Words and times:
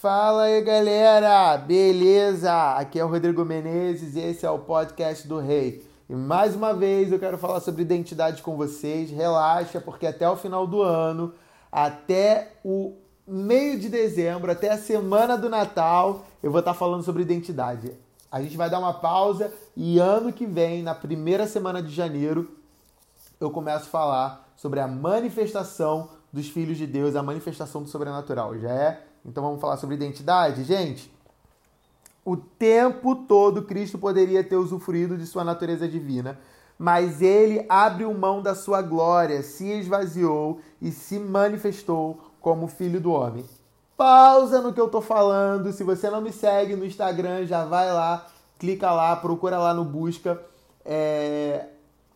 Fala 0.00 0.42
aí, 0.44 0.60
galera! 0.60 1.56
Beleza? 1.56 2.76
Aqui 2.76 3.00
é 3.00 3.04
o 3.04 3.08
Rodrigo 3.08 3.44
Menezes 3.44 4.14
e 4.14 4.20
esse 4.20 4.46
é 4.46 4.50
o 4.50 4.60
podcast 4.60 5.26
do 5.26 5.40
Rei. 5.40 5.84
E 6.08 6.14
mais 6.14 6.54
uma 6.54 6.72
vez 6.72 7.10
eu 7.10 7.18
quero 7.18 7.36
falar 7.36 7.58
sobre 7.58 7.82
identidade 7.82 8.40
com 8.40 8.56
vocês. 8.56 9.10
Relaxa, 9.10 9.80
porque 9.80 10.06
até 10.06 10.30
o 10.30 10.36
final 10.36 10.68
do 10.68 10.82
ano, 10.82 11.34
até 11.72 12.52
o 12.64 12.92
meio 13.26 13.76
de 13.76 13.88
dezembro, 13.88 14.52
até 14.52 14.70
a 14.70 14.78
semana 14.78 15.36
do 15.36 15.48
Natal, 15.48 16.24
eu 16.44 16.52
vou 16.52 16.60
estar 16.60 16.74
falando 16.74 17.02
sobre 17.02 17.22
identidade. 17.22 17.90
A 18.30 18.40
gente 18.40 18.56
vai 18.56 18.70
dar 18.70 18.78
uma 18.78 18.94
pausa 18.94 19.52
e 19.76 19.98
ano 19.98 20.32
que 20.32 20.46
vem, 20.46 20.80
na 20.80 20.94
primeira 20.94 21.44
semana 21.44 21.82
de 21.82 21.92
janeiro, 21.92 22.48
eu 23.40 23.50
começo 23.50 23.86
a 23.86 23.90
falar 23.90 24.48
sobre 24.56 24.78
a 24.78 24.86
manifestação 24.86 26.10
dos 26.32 26.48
filhos 26.48 26.78
de 26.78 26.86
Deus, 26.86 27.16
a 27.16 27.22
manifestação 27.22 27.82
do 27.82 27.88
sobrenatural. 27.88 28.56
Já 28.60 28.70
é 28.70 29.07
então 29.28 29.42
vamos 29.42 29.60
falar 29.60 29.76
sobre 29.76 29.94
identidade, 29.94 30.64
gente. 30.64 31.12
O 32.24 32.36
tempo 32.36 33.14
todo 33.14 33.62
Cristo 33.62 33.98
poderia 33.98 34.42
ter 34.42 34.56
usufruído 34.56 35.16
de 35.16 35.26
sua 35.26 35.44
natureza 35.44 35.88
divina, 35.88 36.38
mas 36.78 37.22
ele 37.22 37.64
abriu 37.68 38.12
mão 38.14 38.42
da 38.42 38.54
sua 38.54 38.82
glória, 38.82 39.42
se 39.42 39.66
esvaziou 39.66 40.60
e 40.80 40.90
se 40.90 41.18
manifestou 41.18 42.20
como 42.40 42.68
filho 42.68 43.00
do 43.00 43.12
homem. 43.12 43.44
Pausa 43.96 44.60
no 44.60 44.72
que 44.72 44.80
eu 44.80 44.88
tô 44.88 45.00
falando. 45.00 45.72
Se 45.72 45.82
você 45.82 46.08
não 46.08 46.20
me 46.20 46.32
segue 46.32 46.76
no 46.76 46.86
Instagram, 46.86 47.46
já 47.46 47.64
vai 47.64 47.92
lá, 47.92 48.26
clica 48.58 48.90
lá, 48.92 49.16
procura 49.16 49.58
lá 49.58 49.74
no 49.74 49.84
busca. 49.84 50.40
É... 50.84 51.66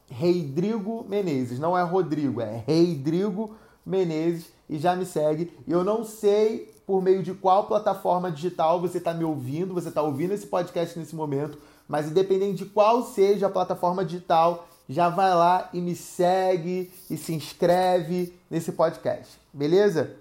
Reidrigo 0.08 1.04
Menezes, 1.08 1.58
não 1.58 1.76
é 1.76 1.82
Rodrigo, 1.82 2.40
é 2.40 2.62
Reidrigo 2.66 3.56
Menezes 3.84 4.52
e 4.68 4.78
já 4.78 4.94
me 4.94 5.04
segue. 5.04 5.52
Eu 5.66 5.82
não 5.82 6.04
sei 6.04 6.71
por 6.86 7.02
meio 7.02 7.22
de 7.22 7.32
qual 7.34 7.66
plataforma 7.66 8.30
digital 8.30 8.80
você 8.80 8.98
está 8.98 9.14
me 9.14 9.24
ouvindo, 9.24 9.74
você 9.74 9.88
está 9.88 10.02
ouvindo 10.02 10.32
esse 10.32 10.46
podcast 10.46 10.98
nesse 10.98 11.14
momento, 11.14 11.58
mas 11.88 12.10
independente 12.10 12.64
de 12.64 12.70
qual 12.70 13.02
seja 13.04 13.46
a 13.46 13.50
plataforma 13.50 14.04
digital, 14.04 14.68
já 14.88 15.08
vai 15.08 15.34
lá 15.34 15.70
e 15.72 15.80
me 15.80 15.94
segue 15.94 16.92
e 17.08 17.16
se 17.16 17.32
inscreve 17.32 18.38
nesse 18.50 18.72
podcast, 18.72 19.40
beleza? 19.52 20.16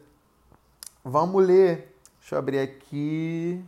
Vamos 1.03 1.45
ler. 1.45 1.95
Deixa 2.19 2.35
eu 2.35 2.39
abrir 2.39 2.59
aqui. 2.59 3.63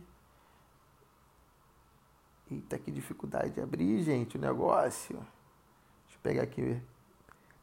Eita, 2.50 2.78
que 2.78 2.90
dificuldade 2.90 3.50
de 3.50 3.60
abrir, 3.60 4.02
gente, 4.02 4.38
o 4.38 4.40
negócio. 4.40 5.16
Deixa 5.16 6.16
eu 6.16 6.20
pegar 6.22 6.42
aqui 6.42 6.80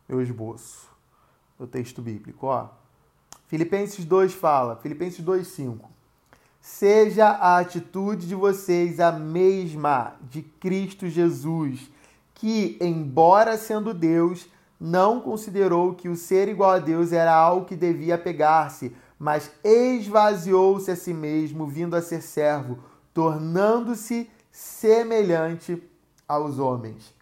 meu 0.07 0.21
esboço, 0.21 0.89
o 1.57 1.65
texto 1.65 2.01
bíblico, 2.01 2.47
ó. 2.47 2.80
Filipenses 3.51 4.05
2 4.05 4.33
fala, 4.33 4.77
Filipenses 4.77 5.19
2:5. 5.19 5.89
Seja 6.61 7.27
a 7.27 7.57
atitude 7.57 8.25
de 8.25 8.33
vocês 8.33 8.97
a 8.97 9.11
mesma 9.11 10.15
de 10.21 10.41
Cristo 10.41 11.09
Jesus, 11.09 11.91
que, 12.33 12.77
embora 12.79 13.57
sendo 13.57 13.93
Deus, 13.93 14.47
não 14.79 15.19
considerou 15.19 15.93
que 15.93 16.07
o 16.07 16.15
ser 16.15 16.47
igual 16.47 16.71
a 16.71 16.79
Deus 16.79 17.11
era 17.11 17.35
algo 17.35 17.65
que 17.65 17.75
devia 17.75 18.17
pegar-se, 18.17 18.95
mas 19.19 19.51
esvaziou-se 19.65 20.89
a 20.89 20.95
si 20.95 21.13
mesmo, 21.13 21.67
vindo 21.67 21.97
a 21.97 22.01
ser 22.01 22.21
servo, 22.21 22.79
tornando-se 23.13 24.31
semelhante 24.49 25.83
aos 26.25 26.57
homens. 26.57 27.13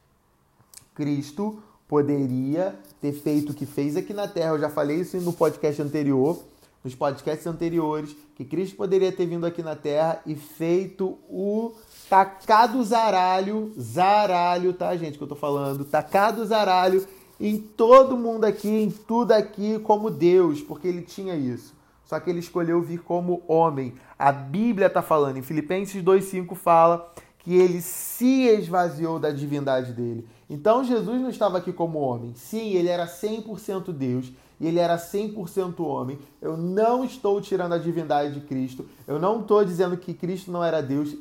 Cristo 0.93 1.59
poderia 1.89 2.75
ter 3.01 3.11
feito 3.11 3.51
o 3.51 3.53
que 3.55 3.65
fez 3.65 3.97
aqui 3.97 4.13
na 4.13 4.27
Terra. 4.27 4.51
Eu 4.51 4.59
já 4.59 4.69
falei 4.69 4.97
isso 4.97 5.17
no 5.17 5.33
podcast 5.33 5.81
anterior, 5.81 6.39
nos 6.83 6.93
podcasts 6.93 7.47
anteriores, 7.47 8.15
que 8.35 8.45
Cristo 8.45 8.77
poderia 8.77 9.11
ter 9.11 9.25
vindo 9.25 9.45
aqui 9.45 9.63
na 9.63 9.75
Terra 9.75 10.21
e 10.23 10.35
feito 10.35 11.17
o 11.27 11.73
tacado 12.07 12.81
zaralho, 12.83 13.73
zaralho, 13.77 14.71
tá, 14.71 14.95
gente, 14.95 15.17
que 15.17 15.23
eu 15.23 15.27
tô 15.27 15.35
falando, 15.35 15.83
tacado 15.83 16.45
zaralho 16.45 17.05
em 17.39 17.57
todo 17.57 18.15
mundo 18.15 18.45
aqui, 18.45 18.69
em 18.69 18.91
tudo 18.91 19.31
aqui, 19.31 19.79
como 19.79 20.11
Deus, 20.11 20.61
porque 20.61 20.87
ele 20.87 21.01
tinha 21.01 21.35
isso. 21.35 21.73
Só 22.05 22.19
que 22.19 22.29
ele 22.29 22.39
escolheu 22.39 22.81
vir 22.81 22.99
como 22.99 23.41
homem. 23.47 23.93
A 24.17 24.31
Bíblia 24.31 24.87
está 24.87 25.01
falando, 25.01 25.37
em 25.37 25.41
Filipenses 25.41 26.03
2,5 26.03 26.55
fala 26.55 27.11
que 27.39 27.55
ele 27.55 27.81
se 27.81 28.47
esvaziou 28.47 29.19
da 29.19 29.31
divindade 29.31 29.93
dele. 29.93 30.27
Então 30.49 30.83
Jesus 30.83 31.21
não 31.21 31.29
estava 31.29 31.57
aqui 31.57 31.71
como 31.71 31.99
homem. 31.99 32.33
Sim, 32.35 32.73
ele 32.73 32.89
era 32.89 33.07
100% 33.07 33.91
Deus 33.91 34.31
e 34.59 34.67
ele 34.67 34.79
era 34.79 34.97
100% 34.97 35.79
homem. 35.79 36.19
Eu 36.41 36.57
não 36.57 37.03
estou 37.03 37.39
tirando 37.41 37.73
a 37.73 37.77
divindade 37.77 38.33
de 38.33 38.41
Cristo. 38.41 38.87
Eu 39.07 39.19
não 39.19 39.41
estou 39.41 39.63
dizendo 39.63 39.95
que 39.97 40.13
Cristo 40.13 40.51
não 40.51 40.63
era 40.63 40.81
Deus. 40.81 41.15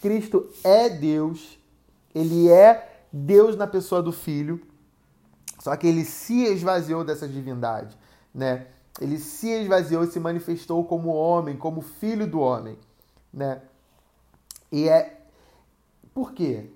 Cristo 0.00 0.48
é 0.62 0.88
Deus. 0.88 1.58
Ele 2.14 2.48
é 2.48 3.06
Deus 3.12 3.56
na 3.56 3.66
pessoa 3.66 4.00
do 4.00 4.12
Filho. 4.12 4.60
Só 5.60 5.74
que 5.76 5.86
ele 5.86 6.04
se 6.04 6.44
esvaziou 6.44 7.02
dessa 7.04 7.26
divindade, 7.26 7.96
né? 8.34 8.66
Ele 9.00 9.18
se 9.18 9.48
esvaziou 9.48 10.04
e 10.04 10.08
se 10.08 10.20
manifestou 10.20 10.84
como 10.84 11.08
homem, 11.08 11.56
como 11.56 11.80
filho 11.80 12.26
do 12.26 12.38
homem, 12.38 12.76
né? 13.32 13.62
E 14.70 14.88
é 14.88 15.23
por 16.14 16.32
quê? 16.32 16.66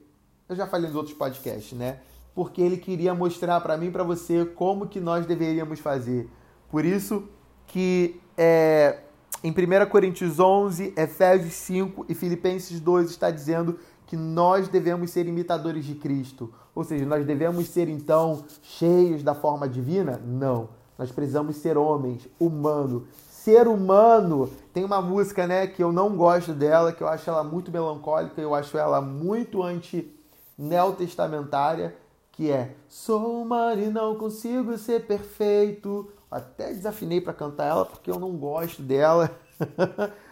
Eu 0.49 0.57
já 0.57 0.67
falei 0.67 0.89
nos 0.89 0.97
outros 0.97 1.17
podcasts, 1.17 1.79
né? 1.79 2.01
Porque 2.35 2.61
ele 2.61 2.77
queria 2.77 3.15
mostrar 3.15 3.61
para 3.61 3.77
mim 3.77 3.87
e 3.87 3.91
para 3.91 4.03
você 4.03 4.45
como 4.45 4.89
que 4.89 4.99
nós 4.99 5.25
deveríamos 5.27 5.79
fazer. 5.79 6.29
Por 6.71 6.85
isso 6.85 7.29
que 7.67 8.21
é, 8.37 8.99
em 9.45 9.51
1 9.51 9.89
Coríntios 9.91 10.41
11, 10.41 10.95
Efésios 10.97 11.55
5 11.55 12.07
e 12.09 12.15
Filipenses 12.15 12.81
2 12.81 13.11
está 13.11 13.31
dizendo 13.31 13.79
que 14.07 14.17
nós 14.17 14.69
devemos 14.69 15.11
ser 15.11 15.27
imitadores 15.27 15.85
de 15.85 15.95
Cristo. 15.95 16.53
Ou 16.75 16.83
seja, 16.83 17.05
nós 17.05 17.25
devemos 17.27 17.69
ser 17.69 17.89
então 17.89 18.45
cheios 18.63 19.23
da 19.23 19.35
forma 19.35 19.69
divina? 19.69 20.21
Não. 20.25 20.71
Nós 20.97 21.13
precisamos 21.13 21.57
ser 21.57 21.77
homens, 21.77 22.27
humano. 22.41 23.07
Ser 23.49 23.67
humano. 23.67 24.51
Tem 24.75 24.85
uma 24.85 25.01
música, 25.01 25.47
né, 25.47 25.67
que 25.67 25.83
eu 25.83 25.91
não 25.91 26.15
gosto 26.15 26.53
dela, 26.53 26.93
que 26.93 27.03
eu 27.03 27.09
acho 27.09 27.31
ela 27.31 27.43
muito 27.43 27.73
melancólica, 27.73 28.39
eu 28.43 28.55
acho 28.55 28.77
ela 28.77 29.01
muito 29.01 29.63
anti 29.63 30.15
neotestamentária, 30.59 31.97
que 32.31 32.51
é 32.51 32.75
Sou 32.91 33.41
humano 33.41 33.81
e 33.81 33.87
não 33.87 34.17
consigo 34.17 34.77
ser 34.77 35.07
perfeito. 35.07 36.13
Até 36.31 36.75
desafinei 36.75 37.23
para 37.23 37.33
cantar 37.33 37.69
ela 37.69 37.87
porque 37.87 38.11
eu 38.11 38.19
não 38.19 38.37
gosto 38.37 38.83
dela. 38.83 39.31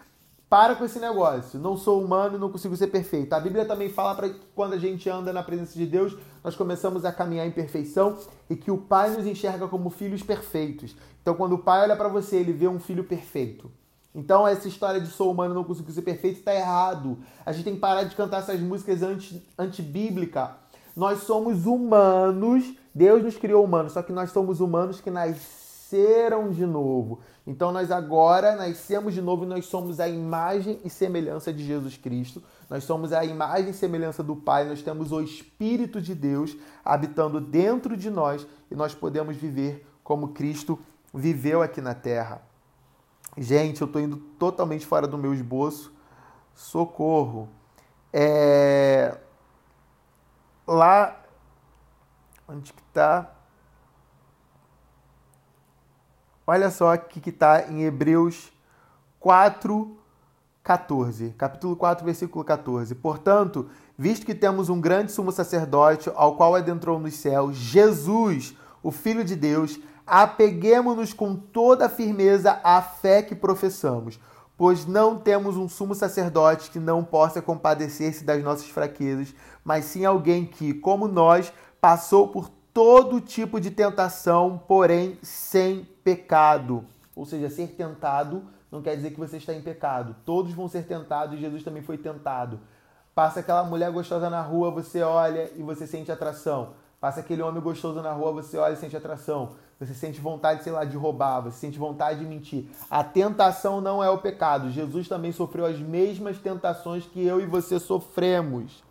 Para 0.49 0.75
com 0.75 0.85
esse 0.85 0.97
negócio. 0.99 1.59
Não 1.59 1.75
sou 1.75 2.01
humano 2.01 2.39
não 2.39 2.49
consigo 2.49 2.75
ser 2.75 2.87
perfeito. 2.87 3.33
A 3.33 3.39
Bíblia 3.39 3.65
também 3.65 3.89
fala 3.89 4.15
para 4.15 4.29
que 4.29 4.39
quando 4.55 4.73
a 4.73 4.77
gente 4.77 5.09
anda 5.09 5.33
na 5.33 5.43
presença 5.43 5.73
de 5.77 5.85
Deus, 5.85 6.15
nós 6.41 6.55
começamos 6.55 7.03
a 7.03 7.11
caminhar 7.11 7.45
em 7.45 7.51
perfeição 7.51 8.17
e 8.49 8.55
que 8.55 8.71
o 8.71 8.77
Pai 8.77 9.09
nos 9.09 9.25
enxerga 9.25 9.67
como 9.67 9.89
filhos 9.89 10.23
perfeitos. 10.23 10.95
Então, 11.21 11.35
quando 11.35 11.53
o 11.53 11.59
Pai 11.59 11.81
olha 11.81 11.97
para 11.97 12.07
você, 12.07 12.37
ele 12.37 12.53
vê 12.53 12.67
um 12.67 12.79
filho 12.79 13.03
perfeito. 13.03 13.69
Então, 14.15 14.47
essa 14.47 14.69
história 14.69 15.01
de 15.01 15.07
sou 15.07 15.31
humano 15.31 15.53
não 15.53 15.65
consigo 15.65 15.91
ser 15.91 16.01
perfeito 16.01 16.39
está 16.39 16.55
errado. 16.55 17.19
A 17.45 17.51
gente 17.51 17.65
tem 17.65 17.75
que 17.75 17.81
parar 17.81 18.03
de 18.03 18.15
cantar 18.15 18.39
essas 18.39 18.59
músicas 18.61 19.03
anti, 19.03 19.45
antibíblicas. 19.57 20.49
Nós 20.95 21.23
somos 21.23 21.65
humanos, 21.65 22.73
Deus 22.95 23.21
nos 23.21 23.37
criou 23.37 23.63
humanos, 23.63 23.91
só 23.91 24.01
que 24.01 24.13
nós 24.13 24.31
somos 24.31 24.61
humanos 24.61 25.01
que 25.01 25.11
nasceram 25.87 26.49
de 26.49 26.65
novo. 26.65 27.19
Então 27.45 27.71
nós 27.71 27.91
agora 27.91 28.55
nascemos 28.55 29.13
de 29.13 29.21
novo 29.21 29.45
e 29.45 29.47
nós 29.47 29.65
somos 29.65 29.99
a 29.99 30.07
imagem 30.07 30.79
e 30.83 30.89
semelhança 30.89 31.53
de 31.53 31.63
Jesus 31.63 31.95
Cristo. 31.95 32.43
Nós 32.69 32.83
somos 32.83 33.13
a 33.13 33.23
imagem 33.23 33.69
e 33.69 33.73
semelhança 33.73 34.21
do 34.21 34.35
Pai, 34.35 34.65
nós 34.65 34.81
temos 34.81 35.11
o 35.11 35.21
Espírito 35.21 36.01
de 36.01 36.13
Deus 36.13 36.57
habitando 36.83 37.39
dentro 37.39 37.95
de 37.95 38.09
nós 38.09 38.45
e 38.69 38.75
nós 38.75 38.93
podemos 38.93 39.37
viver 39.37 39.87
como 40.03 40.29
Cristo 40.29 40.77
viveu 41.13 41.61
aqui 41.61 41.79
na 41.79 41.93
terra. 41.93 42.41
Gente, 43.37 43.81
eu 43.81 43.87
estou 43.87 44.01
indo 44.01 44.17
totalmente 44.37 44.85
fora 44.85 45.07
do 45.07 45.17
meu 45.17 45.33
esboço. 45.33 45.93
Socorro. 46.53 47.47
É... 48.11 49.17
Lá. 50.65 51.21
Onde 52.47 52.73
que 52.73 52.81
tá? 52.93 53.36
Olha 56.49 56.71
só 56.71 56.93
o 56.93 56.97
que 56.97 57.29
está 57.29 57.69
em 57.69 57.83
Hebreus 57.83 58.53
4, 59.19 59.97
14. 60.63 61.31
Capítulo 61.37 61.75
4, 61.75 62.05
versículo 62.05 62.45
14. 62.45 62.95
Portanto, 62.95 63.69
visto 63.97 64.25
que 64.25 64.33
temos 64.33 64.69
um 64.69 64.79
grande 64.79 65.11
sumo 65.11 65.29
sacerdote, 65.33 66.09
ao 66.15 66.37
qual 66.37 66.55
adentrou 66.55 67.01
nos 67.01 67.15
céus, 67.15 67.57
Jesus, 67.57 68.55
o 68.81 68.91
Filho 68.91 69.25
de 69.25 69.35
Deus, 69.35 69.77
apeguemos-nos 70.05 71.11
com 71.11 71.35
toda 71.35 71.89
firmeza 71.89 72.61
à 72.63 72.81
fé 72.81 73.21
que 73.21 73.35
professamos, 73.35 74.17
pois 74.55 74.85
não 74.85 75.19
temos 75.19 75.57
um 75.57 75.67
sumo 75.67 75.93
sacerdote 75.93 76.71
que 76.71 76.79
não 76.79 77.03
possa 77.03 77.41
compadecer-se 77.41 78.23
das 78.23 78.41
nossas 78.41 78.69
fraquezas, 78.69 79.35
mas 79.65 79.83
sim 79.83 80.05
alguém 80.05 80.45
que, 80.45 80.73
como 80.73 81.09
nós, 81.09 81.51
passou 81.81 82.29
por 82.29 82.49
todo 82.73 83.19
tipo 83.19 83.59
de 83.59 83.69
tentação, 83.69 84.63
porém 84.65 85.19
sem 85.21 85.85
pecado. 86.07 86.85
Ou 87.13 87.25
seja, 87.25 87.49
ser 87.49 87.67
tentado 87.67 88.45
não 88.71 88.81
quer 88.81 88.95
dizer 88.95 89.11
que 89.11 89.19
você 89.19 89.35
está 89.35 89.53
em 89.53 89.61
pecado. 89.61 90.15
Todos 90.23 90.53
vão 90.53 90.69
ser 90.69 90.83
tentados 90.83 91.37
e 91.37 91.41
Jesus 91.41 91.63
também 91.63 91.83
foi 91.83 91.97
tentado. 91.97 92.61
Passa 93.13 93.41
aquela 93.41 93.65
mulher 93.65 93.91
gostosa 93.91 94.29
na 94.29 94.41
rua, 94.41 94.71
você 94.71 95.01
olha 95.01 95.51
e 95.57 95.61
você 95.61 95.85
sente 95.85 96.09
atração. 96.09 96.69
Passa 97.01 97.19
aquele 97.19 97.41
homem 97.41 97.61
gostoso 97.61 98.01
na 98.01 98.13
rua, 98.13 98.31
você 98.31 98.57
olha 98.57 98.71
e 98.71 98.77
sente 98.77 98.95
atração. 98.95 99.55
Você 99.77 99.93
sente 99.93 100.21
vontade, 100.21 100.63
sei 100.63 100.71
lá, 100.71 100.85
de 100.85 100.95
roubar, 100.95 101.41
você 101.41 101.57
sente 101.57 101.77
vontade 101.77 102.19
de 102.19 102.25
mentir. 102.25 102.69
A 102.89 103.03
tentação 103.03 103.81
não 103.81 104.01
é 104.01 104.09
o 104.09 104.19
pecado. 104.19 104.71
Jesus 104.71 105.09
também 105.09 105.33
sofreu 105.33 105.65
as 105.65 105.77
mesmas 105.77 106.37
tentações 106.37 107.05
que 107.05 107.21
eu 107.21 107.41
e 107.41 107.45
você 107.45 107.81
sofremos. 107.81 108.81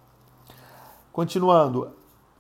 Continuando, 1.12 1.95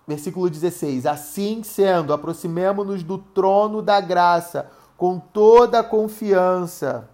versículo 0.06 0.48
16: 0.48 1.06
Assim 1.06 1.62
sendo, 1.62 2.12
aproximemo-nos 2.12 3.02
do 3.02 3.18
trono 3.18 3.82
da 3.82 4.00
graça 4.00 4.70
com 4.96 5.18
toda 5.18 5.80
a 5.80 5.84
confiança, 5.84 7.08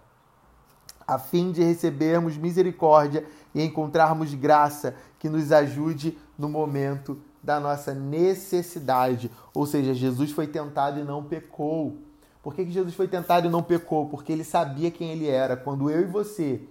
a 1.06 1.18
fim 1.18 1.50
de 1.50 1.62
recebermos 1.62 2.36
misericórdia 2.36 3.26
e 3.54 3.62
encontrarmos 3.62 4.34
graça 4.34 4.94
que 5.18 5.28
nos 5.28 5.50
ajude 5.50 6.16
no 6.38 6.48
momento 6.48 7.18
da 7.42 7.58
nossa 7.58 7.92
necessidade. 7.92 9.30
Ou 9.52 9.66
seja, 9.66 9.94
Jesus 9.94 10.30
foi 10.30 10.46
tentado 10.46 11.00
e 11.00 11.04
não 11.04 11.24
pecou. 11.24 11.96
Por 12.42 12.54
que, 12.54 12.64
que 12.64 12.70
Jesus 12.70 12.94
foi 12.94 13.08
tentado 13.08 13.46
e 13.46 13.50
não 13.50 13.62
pecou? 13.62 14.08
Porque 14.08 14.32
ele 14.32 14.44
sabia 14.44 14.90
quem 14.90 15.10
ele 15.10 15.28
era. 15.28 15.56
Quando 15.56 15.90
eu 15.90 16.02
e 16.02 16.06
você 16.06 16.62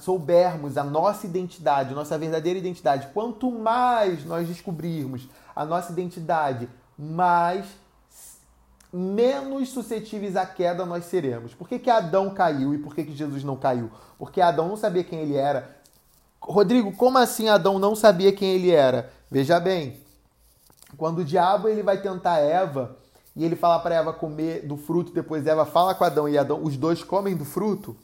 soubermos 0.00 0.78
a 0.78 0.84
nossa 0.84 1.26
identidade, 1.26 1.94
nossa 1.94 2.16
verdadeira 2.16 2.58
identidade, 2.58 3.08
quanto 3.12 3.50
mais 3.50 4.24
nós 4.24 4.46
descobrirmos 4.46 5.28
a 5.54 5.64
nossa 5.64 5.92
identidade, 5.92 6.68
mais 6.96 7.66
menos 8.92 9.70
suscetíveis 9.70 10.36
à 10.36 10.46
queda 10.46 10.86
nós 10.86 11.04
seremos. 11.04 11.52
Por 11.52 11.68
que, 11.68 11.78
que 11.78 11.90
Adão 11.90 12.30
caiu 12.30 12.72
e 12.72 12.78
por 12.78 12.94
que, 12.94 13.04
que 13.04 13.14
Jesus 13.14 13.42
não 13.42 13.56
caiu? 13.56 13.90
Porque 14.18 14.40
Adão 14.40 14.68
não 14.68 14.76
sabia 14.76 15.04
quem 15.04 15.18
ele 15.18 15.34
era. 15.34 15.76
Rodrigo, 16.40 16.92
como 16.92 17.18
assim 17.18 17.48
Adão 17.48 17.78
não 17.78 17.94
sabia 17.94 18.32
quem 18.32 18.54
ele 18.54 18.70
era? 18.70 19.10
Veja 19.30 19.58
bem, 19.58 20.00
quando 20.96 21.18
o 21.18 21.24
diabo 21.24 21.68
ele 21.68 21.82
vai 21.82 22.00
tentar 22.00 22.38
Eva 22.38 22.96
e 23.34 23.44
ele 23.44 23.56
fala 23.56 23.80
para 23.80 23.96
Eva 23.96 24.12
comer 24.12 24.66
do 24.66 24.76
fruto, 24.76 25.12
depois 25.12 25.46
Eva 25.46 25.66
fala 25.66 25.94
com 25.94 26.04
Adão 26.04 26.28
e 26.28 26.38
Adão, 26.38 26.62
os 26.62 26.76
dois 26.76 27.02
comem 27.02 27.36
do 27.36 27.44
fruto. 27.44 27.96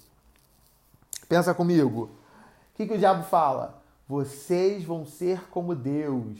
Pensa 1.28 1.54
comigo. 1.54 2.10
O 2.72 2.76
que, 2.76 2.86
que 2.86 2.94
o 2.94 2.98
diabo 2.98 3.24
fala? 3.24 3.82
Vocês 4.08 4.84
vão 4.84 5.06
ser 5.06 5.48
como 5.50 5.74
Deus. 5.74 6.38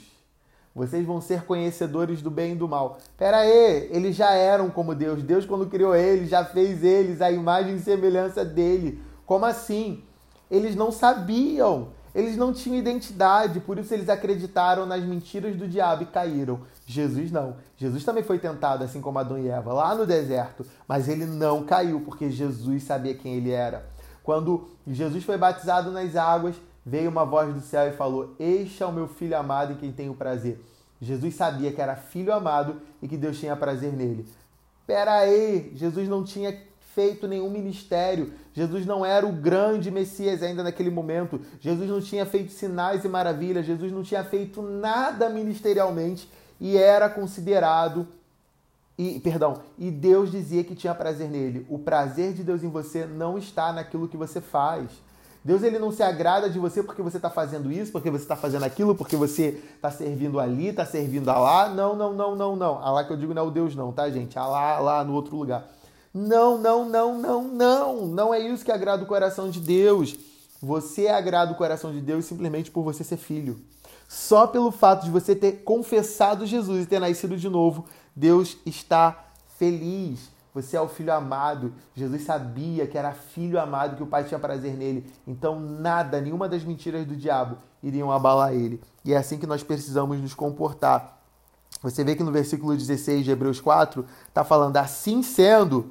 Vocês 0.75 1.05
vão 1.07 1.21
ser 1.21 1.45
conhecedores 1.45 2.23
do 2.23 2.31
bem 2.31 2.53
e 2.53 2.57
do 2.57 2.67
mal. 2.67 2.99
Pera 3.17 3.39
aí, 3.39 3.89
eles 3.93 4.17
já 4.17 4.33
eram 4.33 4.71
como 4.71 4.95
Deus. 4.95 5.23
Deus, 5.23 5.45
quando 5.45 5.67
criou 5.67 5.95
eles, 5.95 6.31
já 6.31 6.45
fez 6.45 6.83
eles 6.83 7.21
a 7.21 7.31
imagem 7.31 7.77
e 7.77 7.81
semelhança 7.81 8.45
dele. 8.45 9.03
Como 9.27 9.45
assim? 9.45 10.03
Eles 10.51 10.75
não 10.75 10.91
sabiam. 10.91 11.89
Eles 12.15 12.37
não 12.37 12.53
tinham 12.53 12.79
identidade, 12.79 13.59
por 13.61 13.79
isso 13.79 13.95
eles 13.95 14.11
acreditaram 14.11 14.85
nas 14.85 15.03
mentiras 15.03 15.57
do 15.57 15.67
diabo 15.67 16.03
e 16.03 16.07
caíram. 16.07 16.61
Jesus 16.87 17.33
não. 17.33 17.57
Jesus 17.79 18.05
também 18.05 18.23
foi 18.23 18.39
tentado, 18.39 18.85
assim 18.85 19.01
como 19.01 19.19
Adão 19.19 19.39
e 19.39 19.49
Eva, 19.49 19.73
lá 19.73 19.95
no 19.95 20.05
deserto, 20.05 20.67
mas 20.87 21.09
ele 21.09 21.25
não 21.25 21.65
caiu, 21.65 22.01
porque 22.01 22.31
Jesus 22.31 22.83
sabia 22.83 23.15
quem 23.15 23.37
ele 23.37 23.51
era. 23.51 23.91
Quando 24.23 24.69
Jesus 24.87 25.25
foi 25.25 25.37
batizado 25.37 25.91
nas 25.91 26.17
águas, 26.17 26.57
veio 26.85 27.11
uma 27.11 27.25
voz 27.25 27.55
do 27.55 27.61
céu 27.61 27.89
e 27.89 27.93
falou: 27.93 28.35
Este 28.39 28.83
é 28.83 28.87
o 28.87 28.93
meu 28.93 29.09
filho 29.09 29.37
amado 29.37 29.73
em 29.73 29.77
quem 29.77 29.93
tenho 29.93 30.15
prazer. 30.15 30.61
Jesus 31.01 31.35
sabia 31.35 31.73
que 31.73 31.81
era 31.81 31.97
filho 31.97 32.33
amado 32.33 32.81
e 33.01 33.09
que 33.09 33.17
Deus 33.17 33.39
tinha 33.39 33.57
prazer 33.57 33.93
nele. 33.93 34.27
Pera 34.87 35.15
aí, 35.15 35.73
Jesus 35.75 36.09
não 36.09 36.23
tinha 36.23 36.57
feito 36.95 37.27
nenhum 37.27 37.51
ministério. 37.51 38.33
Jesus 38.53 38.87
não 38.87 39.05
era 39.05 39.27
o 39.27 39.33
grande 39.33 39.91
Messias 39.91 40.43
ainda 40.43 40.63
naquele 40.63 40.91
momento. 40.91 41.41
Jesus 41.59 41.89
não 41.89 42.01
tinha 42.01 42.27
feito 42.27 42.53
sinais 42.53 43.05
e 43.05 43.09
maravilhas. 43.09 43.67
Jesus 43.67 43.91
não 43.91 44.03
tinha 44.03 44.23
feito 44.23 44.63
nada 44.63 45.29
ministerialmente 45.29 46.31
e 46.61 46.77
era 46.77 47.09
considerado 47.09 48.07
e 49.03 49.21
perdão, 49.21 49.63
e 49.79 49.91
Deus 49.91 50.31
dizia 50.31 50.63
que 50.65 50.75
tinha 50.75 50.95
prazer 50.95 51.29
nele. 51.29 51.67
O 51.69 51.79
prazer 51.79 52.33
de 52.33 52.43
Deus 52.43 52.63
em 52.63 52.69
você 52.69 53.07
não 53.07 53.39
está 53.39 53.73
naquilo 53.73 54.09
que 54.09 54.17
você 54.17 54.41
faz. 54.41 54.91
Deus 55.45 55.63
ele 55.65 55.79
não 55.79 55.91
se 55.91 56.03
agrada 56.03 56.49
de 56.49 56.59
você 56.59 56.83
porque 56.83 57.03
você 57.03 57.17
está 57.17 57.29
fazendo 57.29 57.73
isso, 57.73 57.91
porque 57.91 58.11
você 58.11 58.23
está 58.23 58.37
fazendo 58.37 58.65
aquilo, 58.65 58.95
porque 58.95 59.17
você 59.17 59.61
está 59.75 59.91
servindo 59.91 60.39
ali, 60.39 60.69
está 60.69 60.87
servindo 60.87 61.29
a 61.31 61.39
lá. 61.39 61.69
Não, 61.69 61.97
não, 61.97 62.13
não, 62.13 62.37
não, 62.37 62.55
não. 62.55 62.79
A 62.79 62.93
lá 62.93 63.05
que 63.05 63.13
eu 63.13 63.17
digo 63.17 63.35
não 63.35 63.43
é 63.43 63.47
o 63.47 63.51
Deus 63.51 63.75
não, 63.75 63.91
tá, 63.91 64.09
gente? 64.09 64.39
A 64.39 64.47
lá, 64.47 64.79
lá 64.79 65.05
no 65.05 65.15
outro 65.15 65.37
lugar. 65.37 65.67
Não, 66.15 66.59
não, 66.59 66.89
não, 66.89 67.19
não, 67.19 67.43
não. 67.43 68.07
Não 68.07 68.35
é 68.35 68.39
isso 68.39 68.65
que 68.65 68.71
agrada 68.71 69.03
o 69.03 69.07
coração 69.07 69.51
de 69.51 69.59
Deus. 69.59 70.15
Você 70.63 71.09
agrada 71.09 71.51
o 71.51 71.57
coração 71.57 71.91
de 71.91 72.01
Deus 72.01 72.25
simplesmente 72.25 72.71
por 72.71 72.85
você 72.85 73.03
ser 73.03 73.17
filho. 73.17 73.59
Só 74.09 74.47
pelo 74.47 74.71
fato 74.71 75.05
de 75.05 75.11
você 75.11 75.35
ter 75.35 75.65
confessado 75.65 76.47
Jesus 76.47 76.85
e 76.85 76.87
ter 76.87 77.01
nascido 77.01 77.37
de 77.37 77.49
novo, 77.49 77.87
Deus 78.15 78.57
está 78.65 79.25
feliz. 79.59 80.31
Você 80.55 80.77
é 80.77 80.81
o 80.81 80.89
filho 80.89 81.13
amado. 81.13 81.73
Jesus 81.95 82.23
sabia 82.23 82.87
que 82.87 82.99
era 82.99 83.13
filho 83.13 83.59
amado, 83.59 83.97
que 83.97 84.03
o 84.03 84.07
Pai 84.07 84.25
tinha 84.25 84.39
prazer 84.39 84.75
nele. 84.77 85.11
Então, 85.27 85.59
nada, 85.59 86.21
nenhuma 86.21 86.49
das 86.49 86.63
mentiras 86.63 87.07
do 87.07 87.17
diabo 87.17 87.57
iriam 87.83 88.13
abalar 88.13 88.53
ele. 88.53 88.81
E 89.05 89.15
é 89.15 89.17
assim 89.17 89.39
que 89.39 89.47
nós 89.47 89.63
precisamos 89.63 90.21
nos 90.21 90.35
comportar. 90.35 91.19
Você 91.83 92.05
vê 92.05 92.15
que 92.15 92.23
no 92.23 92.31
versículo 92.31 92.77
16 92.77 93.25
de 93.25 93.31
Hebreus 93.31 93.61
4 93.61 94.05
está 94.29 94.45
falando: 94.45 94.77
assim 94.77 95.23
sendo, 95.23 95.91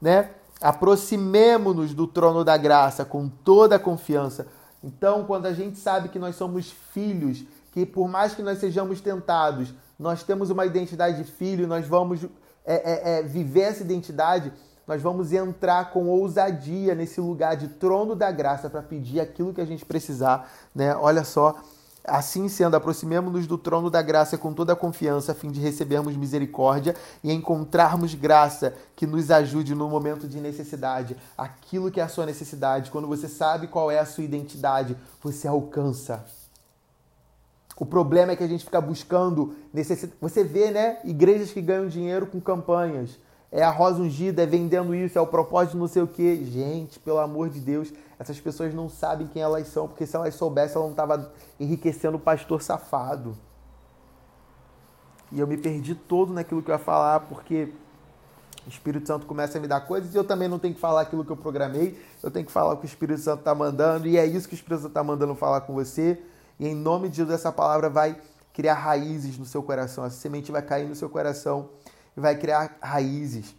né? 0.00 0.30
Aproximemo-nos 0.60 1.94
do 1.94 2.06
trono 2.06 2.44
da 2.44 2.56
graça 2.56 3.04
com 3.04 3.28
toda 3.28 3.76
a 3.76 3.78
confiança. 3.78 4.46
Então, 4.82 5.24
quando 5.24 5.46
a 5.46 5.52
gente 5.52 5.78
sabe 5.78 6.08
que 6.10 6.18
nós 6.18 6.36
somos 6.36 6.70
filhos, 6.92 7.44
que 7.72 7.86
por 7.86 8.08
mais 8.08 8.34
que 8.34 8.42
nós 8.42 8.58
sejamos 8.58 9.00
tentados, 9.00 9.72
nós 10.00 10.22
temos 10.22 10.48
uma 10.48 10.64
identidade 10.64 11.22
de 11.22 11.30
filho, 11.30 11.66
nós 11.66 11.86
vamos 11.86 12.24
é, 12.64 12.74
é, 12.74 13.18
é, 13.18 13.22
viver 13.22 13.60
essa 13.60 13.82
identidade, 13.82 14.50
nós 14.86 15.02
vamos 15.02 15.30
entrar 15.30 15.92
com 15.92 16.08
ousadia 16.08 16.94
nesse 16.94 17.20
lugar 17.20 17.54
de 17.54 17.68
trono 17.68 18.16
da 18.16 18.30
graça 18.30 18.70
para 18.70 18.80
pedir 18.80 19.20
aquilo 19.20 19.52
que 19.52 19.60
a 19.60 19.64
gente 19.66 19.84
precisar, 19.84 20.50
né? 20.74 20.96
Olha 20.96 21.22
só, 21.22 21.54
Assim 22.02 22.48
sendo, 22.48 22.76
aproximemo-nos 22.76 23.46
do 23.46 23.58
trono 23.58 23.90
da 23.90 24.00
graça 24.00 24.38
com 24.38 24.54
toda 24.54 24.72
a 24.72 24.76
confiança, 24.76 25.32
a 25.32 25.34
fim 25.34 25.50
de 25.50 25.60
recebermos 25.60 26.16
misericórdia 26.16 26.96
e 27.22 27.30
encontrarmos 27.30 28.14
graça 28.14 28.74
que 28.96 29.06
nos 29.06 29.30
ajude 29.30 29.74
no 29.74 29.86
momento 29.86 30.26
de 30.26 30.40
necessidade. 30.40 31.14
Aquilo 31.36 31.90
que 31.90 32.00
é 32.00 32.02
a 32.02 32.08
sua 32.08 32.24
necessidade, 32.24 32.90
quando 32.90 33.06
você 33.06 33.28
sabe 33.28 33.66
qual 33.66 33.90
é 33.90 33.98
a 33.98 34.06
sua 34.06 34.24
identidade, 34.24 34.96
você 35.22 35.46
alcança. 35.46 36.24
O 37.80 37.86
problema 37.86 38.32
é 38.32 38.36
que 38.36 38.44
a 38.44 38.46
gente 38.46 38.62
fica 38.62 38.78
buscando 38.78 39.56
necessidade. 39.72 40.18
Você 40.20 40.44
vê, 40.44 40.70
né? 40.70 40.98
Igrejas 41.02 41.50
que 41.50 41.62
ganham 41.62 41.88
dinheiro 41.88 42.26
com 42.26 42.38
campanhas. 42.38 43.18
É 43.50 43.62
a 43.62 43.70
rosa 43.70 44.02
ungida, 44.02 44.42
é 44.42 44.46
vendendo 44.46 44.94
isso, 44.94 45.18
é 45.18 45.20
o 45.20 45.26
propósito 45.26 45.78
não 45.78 45.88
sei 45.88 46.02
o 46.02 46.06
quê. 46.06 46.42
Gente, 46.44 46.98
pelo 47.00 47.18
amor 47.18 47.48
de 47.48 47.58
Deus, 47.58 47.90
essas 48.18 48.38
pessoas 48.38 48.74
não 48.74 48.90
sabem 48.90 49.26
quem 49.26 49.40
elas 49.40 49.66
são, 49.68 49.88
porque 49.88 50.04
se 50.04 50.14
elas 50.14 50.34
soubessem, 50.34 50.76
ela 50.76 50.84
não 50.84 50.90
estava 50.90 51.32
enriquecendo 51.58 52.18
o 52.18 52.20
pastor 52.20 52.60
safado. 52.60 53.34
E 55.32 55.40
eu 55.40 55.46
me 55.46 55.56
perdi 55.56 55.94
todo 55.94 56.34
naquilo 56.34 56.62
que 56.62 56.70
eu 56.70 56.74
ia 56.74 56.78
falar, 56.78 57.20
porque 57.20 57.72
o 58.66 58.68
Espírito 58.68 59.06
Santo 59.06 59.24
começa 59.24 59.56
a 59.56 59.60
me 59.60 59.66
dar 59.66 59.80
coisas 59.80 60.14
e 60.14 60.18
eu 60.18 60.24
também 60.24 60.48
não 60.48 60.58
tenho 60.58 60.74
que 60.74 60.80
falar 60.80 61.00
aquilo 61.00 61.24
que 61.24 61.32
eu 61.32 61.36
programei, 61.36 61.98
eu 62.22 62.30
tenho 62.30 62.44
que 62.44 62.52
falar 62.52 62.74
o 62.74 62.76
que 62.76 62.84
o 62.84 62.86
Espírito 62.86 63.22
Santo 63.22 63.38
está 63.38 63.54
mandando, 63.54 64.06
e 64.06 64.18
é 64.18 64.26
isso 64.26 64.46
que 64.46 64.54
o 64.54 64.56
Espírito 64.56 64.82
Santo 64.82 64.90
está 64.90 65.02
mandando 65.02 65.34
falar 65.34 65.62
com 65.62 65.72
você. 65.72 66.20
E 66.60 66.68
em 66.68 66.74
nome 66.74 67.08
de 67.08 67.16
Jesus, 67.16 67.34
essa 67.34 67.50
palavra 67.50 67.88
vai 67.88 68.20
criar 68.52 68.74
raízes 68.74 69.38
no 69.38 69.46
seu 69.46 69.62
coração, 69.62 70.04
essa 70.04 70.16
semente 70.16 70.52
vai 70.52 70.60
cair 70.60 70.86
no 70.86 70.94
seu 70.94 71.08
coração 71.08 71.70
e 72.14 72.20
vai 72.20 72.36
criar 72.36 72.76
raízes. 72.82 73.56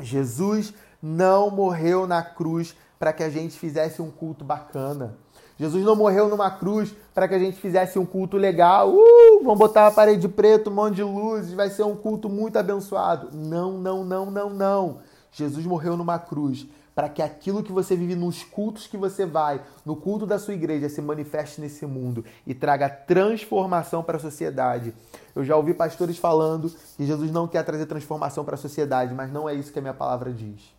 Jesus 0.00 0.72
não 1.02 1.50
morreu 1.50 2.06
na 2.06 2.22
cruz 2.22 2.74
para 2.98 3.12
que 3.12 3.22
a 3.22 3.28
gente 3.28 3.58
fizesse 3.58 4.00
um 4.00 4.10
culto 4.10 4.42
bacana. 4.42 5.18
Jesus 5.58 5.84
não 5.84 5.94
morreu 5.94 6.28
numa 6.28 6.50
cruz 6.50 6.94
para 7.12 7.28
que 7.28 7.34
a 7.34 7.38
gente 7.38 7.60
fizesse 7.60 7.98
um 7.98 8.06
culto 8.06 8.38
legal. 8.38 8.90
Uh, 8.90 9.42
vamos 9.42 9.58
botar 9.58 9.86
a 9.86 9.90
parede 9.90 10.28
preta, 10.28 10.70
um 10.70 10.72
monte 10.74 10.94
de 10.94 11.02
luzes, 11.02 11.52
vai 11.52 11.68
ser 11.68 11.82
um 11.82 11.94
culto 11.94 12.30
muito 12.30 12.56
abençoado. 12.56 13.28
Não, 13.32 13.72
não, 13.76 14.02
não, 14.02 14.30
não, 14.30 14.48
não. 14.48 14.98
Jesus 15.30 15.66
morreu 15.66 15.94
numa 15.94 16.18
cruz 16.18 16.66
para 16.98 17.08
que 17.08 17.22
aquilo 17.22 17.62
que 17.62 17.70
você 17.70 17.94
vive 17.94 18.16
nos 18.16 18.42
cultos 18.42 18.88
que 18.88 18.96
você 18.96 19.24
vai, 19.24 19.62
no 19.86 19.94
culto 19.94 20.26
da 20.26 20.36
sua 20.36 20.54
igreja, 20.54 20.88
se 20.88 21.00
manifeste 21.00 21.60
nesse 21.60 21.86
mundo 21.86 22.24
e 22.44 22.52
traga 22.52 22.90
transformação 22.90 24.02
para 24.02 24.16
a 24.16 24.20
sociedade. 24.20 24.92
Eu 25.32 25.44
já 25.44 25.56
ouvi 25.56 25.72
pastores 25.72 26.18
falando 26.18 26.68
que 26.96 27.06
Jesus 27.06 27.30
não 27.30 27.46
quer 27.46 27.62
trazer 27.62 27.86
transformação 27.86 28.44
para 28.44 28.56
a 28.56 28.58
sociedade, 28.58 29.14
mas 29.14 29.30
não 29.32 29.48
é 29.48 29.54
isso 29.54 29.72
que 29.72 29.78
a 29.78 29.82
minha 29.82 29.94
palavra 29.94 30.32
diz 30.32 30.76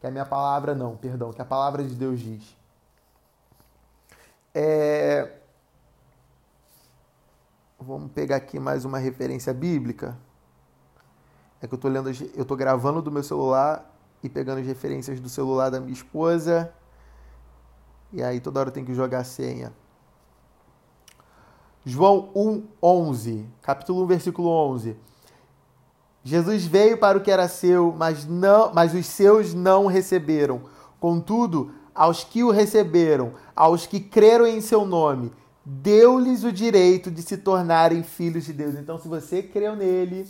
que 0.00 0.06
a 0.06 0.10
minha 0.12 0.24
palavra 0.24 0.72
não, 0.72 0.96
perdão, 0.96 1.32
que 1.32 1.42
a 1.42 1.44
palavra 1.44 1.82
de 1.82 1.96
Deus 1.96 2.20
diz. 2.20 2.56
É... 4.54 5.32
Vamos 7.80 8.12
pegar 8.12 8.36
aqui 8.36 8.60
mais 8.60 8.84
uma 8.84 8.98
referência 8.98 9.52
bíblica. 9.52 10.16
É 11.60 11.66
que 11.66 11.74
eu 11.74 11.76
estou 11.76 11.90
lendo, 11.90 12.08
eu 12.36 12.44
tô 12.44 12.54
gravando 12.54 13.02
do 13.02 13.10
meu 13.10 13.24
celular 13.24 13.95
ir 14.22 14.28
pegando 14.28 14.60
as 14.60 14.66
referências 14.66 15.20
do 15.20 15.28
celular 15.28 15.70
da 15.70 15.80
minha 15.80 15.92
esposa. 15.92 16.72
E 18.12 18.22
aí 18.22 18.40
toda 18.40 18.60
hora 18.60 18.70
tem 18.70 18.84
que 18.84 18.94
jogar 18.94 19.20
a 19.20 19.24
senha. 19.24 19.72
João 21.84 22.30
1, 22.34 22.64
11, 22.82 23.46
capítulo 23.62 24.02
1, 24.02 24.06
versículo 24.06 24.48
11. 24.48 24.96
Jesus 26.24 26.66
veio 26.66 26.98
para 26.98 27.16
o 27.16 27.20
que 27.20 27.30
era 27.30 27.46
seu, 27.46 27.94
mas, 27.96 28.26
não, 28.26 28.74
mas 28.74 28.92
os 28.92 29.06
seus 29.06 29.54
não 29.54 29.86
receberam. 29.86 30.62
Contudo, 30.98 31.70
aos 31.94 32.24
que 32.24 32.42
o 32.42 32.50
receberam, 32.50 33.34
aos 33.54 33.86
que 33.86 34.00
creram 34.00 34.46
em 34.46 34.60
seu 34.60 34.84
nome, 34.84 35.32
deu-lhes 35.64 36.42
o 36.42 36.50
direito 36.50 37.10
de 37.10 37.22
se 37.22 37.36
tornarem 37.36 38.02
filhos 38.02 38.44
de 38.44 38.52
Deus. 38.52 38.74
Então, 38.74 38.98
se 38.98 39.06
você 39.06 39.42
creu 39.42 39.76
nele, 39.76 40.26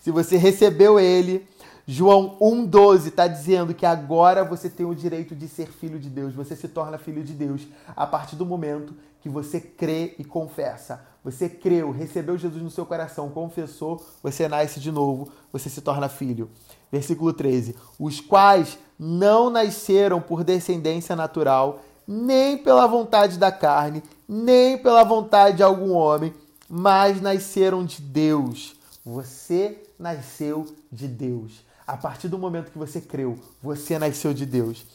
se 0.00 0.10
você 0.10 0.36
recebeu 0.36 0.98
ele, 0.98 1.46
João 1.86 2.38
1,12 2.40 3.08
está 3.08 3.26
dizendo 3.26 3.74
que 3.74 3.84
agora 3.84 4.42
você 4.42 4.70
tem 4.70 4.86
o 4.86 4.94
direito 4.94 5.34
de 5.34 5.46
ser 5.46 5.66
filho 5.70 5.98
de 5.98 6.08
Deus, 6.08 6.34
você 6.34 6.56
se 6.56 6.66
torna 6.66 6.96
filho 6.96 7.22
de 7.22 7.34
Deus 7.34 7.66
a 7.94 8.06
partir 8.06 8.36
do 8.36 8.46
momento 8.46 8.94
que 9.20 9.28
você 9.28 9.60
crê 9.60 10.14
e 10.18 10.24
confessa. 10.24 11.04
Você 11.22 11.48
creu, 11.48 11.90
recebeu 11.90 12.36
Jesus 12.38 12.62
no 12.62 12.70
seu 12.70 12.86
coração, 12.86 13.30
confessou, 13.30 14.04
você 14.22 14.48
nasce 14.48 14.80
de 14.80 14.90
novo, 14.90 15.28
você 15.52 15.68
se 15.68 15.80
torna 15.80 16.08
filho. 16.08 16.50
Versículo 16.90 17.32
13: 17.32 17.74
Os 17.98 18.20
quais 18.20 18.78
não 18.98 19.50
nasceram 19.50 20.20
por 20.20 20.44
descendência 20.44 21.16
natural, 21.16 21.80
nem 22.06 22.58
pela 22.58 22.86
vontade 22.86 23.38
da 23.38 23.50
carne, 23.50 24.02
nem 24.28 24.78
pela 24.78 25.04
vontade 25.04 25.58
de 25.58 25.62
algum 25.62 25.92
homem, 25.92 26.34
mas 26.68 27.20
nasceram 27.20 27.84
de 27.84 28.00
Deus. 28.00 28.74
Você 29.04 29.82
nasceu 29.98 30.66
de 30.90 31.08
Deus. 31.08 31.63
A 31.86 31.96
partir 31.96 32.28
do 32.28 32.38
momento 32.38 32.70
que 32.70 32.78
você 32.78 33.00
creu, 33.00 33.38
você 33.62 33.98
nasceu 33.98 34.32
de 34.32 34.46
Deus. 34.46 34.86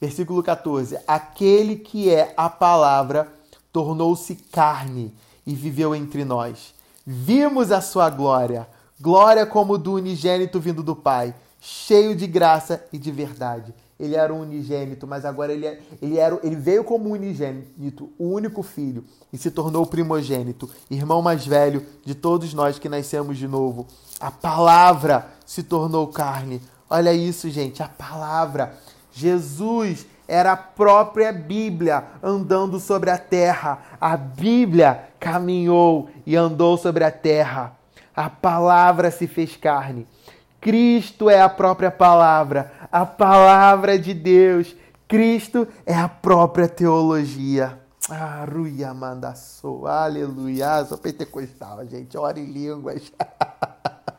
Versículo 0.00 0.42
14: 0.42 0.98
Aquele 1.06 1.76
que 1.76 2.10
é 2.10 2.34
a 2.36 2.48
palavra 2.50 3.32
tornou-se 3.72 4.34
carne 4.34 5.14
e 5.46 5.54
viveu 5.54 5.94
entre 5.94 6.24
nós. 6.24 6.74
Vimos 7.06 7.70
a 7.70 7.80
sua 7.80 8.10
glória, 8.10 8.66
glória 9.00 9.46
como 9.46 9.78
do 9.78 9.94
unigênito 9.94 10.58
vindo 10.58 10.82
do 10.82 10.96
Pai, 10.96 11.34
cheio 11.60 12.16
de 12.16 12.26
graça 12.26 12.84
e 12.92 12.98
de 12.98 13.12
verdade. 13.12 13.74
Ele 13.98 14.16
era 14.16 14.34
um 14.34 14.40
unigênito, 14.40 15.06
mas 15.06 15.24
agora 15.24 15.52
ele, 15.52 15.66
é, 15.66 15.80
ele, 16.02 16.18
era, 16.18 16.38
ele 16.42 16.56
veio 16.56 16.82
como 16.82 17.10
unigênito, 17.10 18.10
o 18.18 18.26
único 18.26 18.62
filho, 18.62 19.04
e 19.32 19.38
se 19.38 19.50
tornou 19.50 19.86
primogênito, 19.86 20.68
irmão 20.90 21.22
mais 21.22 21.46
velho 21.46 21.86
de 22.04 22.14
todos 22.14 22.52
nós 22.52 22.78
que 22.78 22.88
nascemos 22.88 23.38
de 23.38 23.46
novo. 23.46 23.86
A 24.18 24.32
palavra 24.32 25.33
se 25.44 25.62
tornou 25.62 26.06
carne. 26.08 26.60
Olha 26.88 27.12
isso, 27.12 27.50
gente, 27.50 27.82
a 27.82 27.88
palavra. 27.88 28.74
Jesus 29.12 30.06
era 30.26 30.52
a 30.52 30.56
própria 30.56 31.32
Bíblia 31.32 32.04
andando 32.22 32.80
sobre 32.80 33.10
a 33.10 33.18
terra. 33.18 33.78
A 34.00 34.16
Bíblia 34.16 35.08
caminhou 35.20 36.08
e 36.26 36.36
andou 36.36 36.76
sobre 36.76 37.04
a 37.04 37.10
terra. 37.10 37.76
A 38.14 38.30
palavra 38.30 39.10
se 39.10 39.26
fez 39.26 39.56
carne. 39.56 40.06
Cristo 40.60 41.28
é 41.28 41.42
a 41.42 41.48
própria 41.48 41.90
palavra, 41.90 42.72
a 42.90 43.04
palavra 43.04 43.98
de 43.98 44.14
Deus. 44.14 44.74
Cristo 45.06 45.68
é 45.84 45.94
a 45.94 46.08
própria 46.08 46.66
teologia. 46.66 47.78
Ah, 48.08 48.46
ruia 48.50 48.94
mandaçou, 48.94 49.86
aleluia. 49.86 50.84
Sou 50.86 50.96
pentecostal, 50.96 51.86
gente. 51.86 52.16
Ora 52.16 52.38
em 52.38 52.46
línguas. 52.46 53.12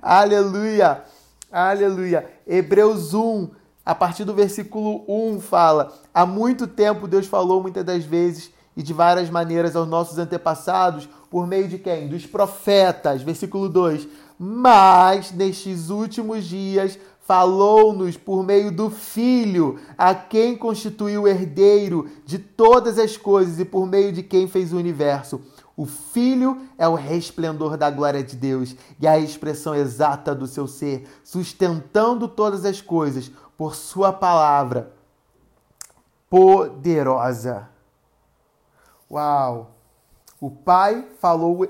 aleluia, 0.00 1.02
aleluia. 1.50 2.30
Hebreus 2.46 3.12
1, 3.12 3.50
a 3.84 3.94
partir 3.94 4.24
do 4.24 4.34
versículo 4.34 5.04
1, 5.08 5.40
fala: 5.40 5.92
Há 6.14 6.24
muito 6.24 6.66
tempo 6.66 7.08
Deus 7.08 7.26
falou 7.26 7.60
muitas 7.60 7.84
das 7.84 8.04
vezes 8.04 8.50
e 8.76 8.82
de 8.82 8.92
várias 8.92 9.28
maneiras 9.28 9.76
aos 9.76 9.88
nossos 9.88 10.18
antepassados, 10.18 11.08
por 11.30 11.46
meio 11.46 11.68
de 11.68 11.78
quem? 11.78 12.08
Dos 12.08 12.26
profetas. 12.26 13.22
Versículo 13.22 13.68
2: 13.68 14.08
Mas 14.38 15.32
nestes 15.32 15.90
últimos 15.90 16.44
dias 16.44 16.98
falou-nos 17.26 18.16
por 18.16 18.44
meio 18.44 18.72
do 18.72 18.90
Filho, 18.90 19.78
a 19.96 20.14
quem 20.14 20.56
constituiu 20.56 21.22
o 21.22 21.28
herdeiro 21.28 22.08
de 22.26 22.38
todas 22.38 22.98
as 22.98 23.16
coisas 23.16 23.60
e 23.60 23.64
por 23.64 23.86
meio 23.86 24.12
de 24.12 24.22
quem 24.22 24.48
fez 24.48 24.72
o 24.72 24.76
universo. 24.76 25.40
O 25.82 25.84
Filho 25.84 26.68
é 26.78 26.86
o 26.86 26.94
resplendor 26.94 27.76
da 27.76 27.90
glória 27.90 28.22
de 28.22 28.36
Deus 28.36 28.76
e 29.00 29.08
a 29.08 29.18
expressão 29.18 29.74
exata 29.74 30.32
do 30.32 30.46
seu 30.46 30.68
ser, 30.68 31.08
sustentando 31.24 32.28
todas 32.28 32.64
as 32.64 32.80
coisas 32.80 33.32
por 33.56 33.74
Sua 33.74 34.12
palavra 34.12 34.92
poderosa. 36.30 37.68
Uau! 39.10 39.74
O 40.40 40.52
Pai 40.52 41.04
falou 41.18 41.66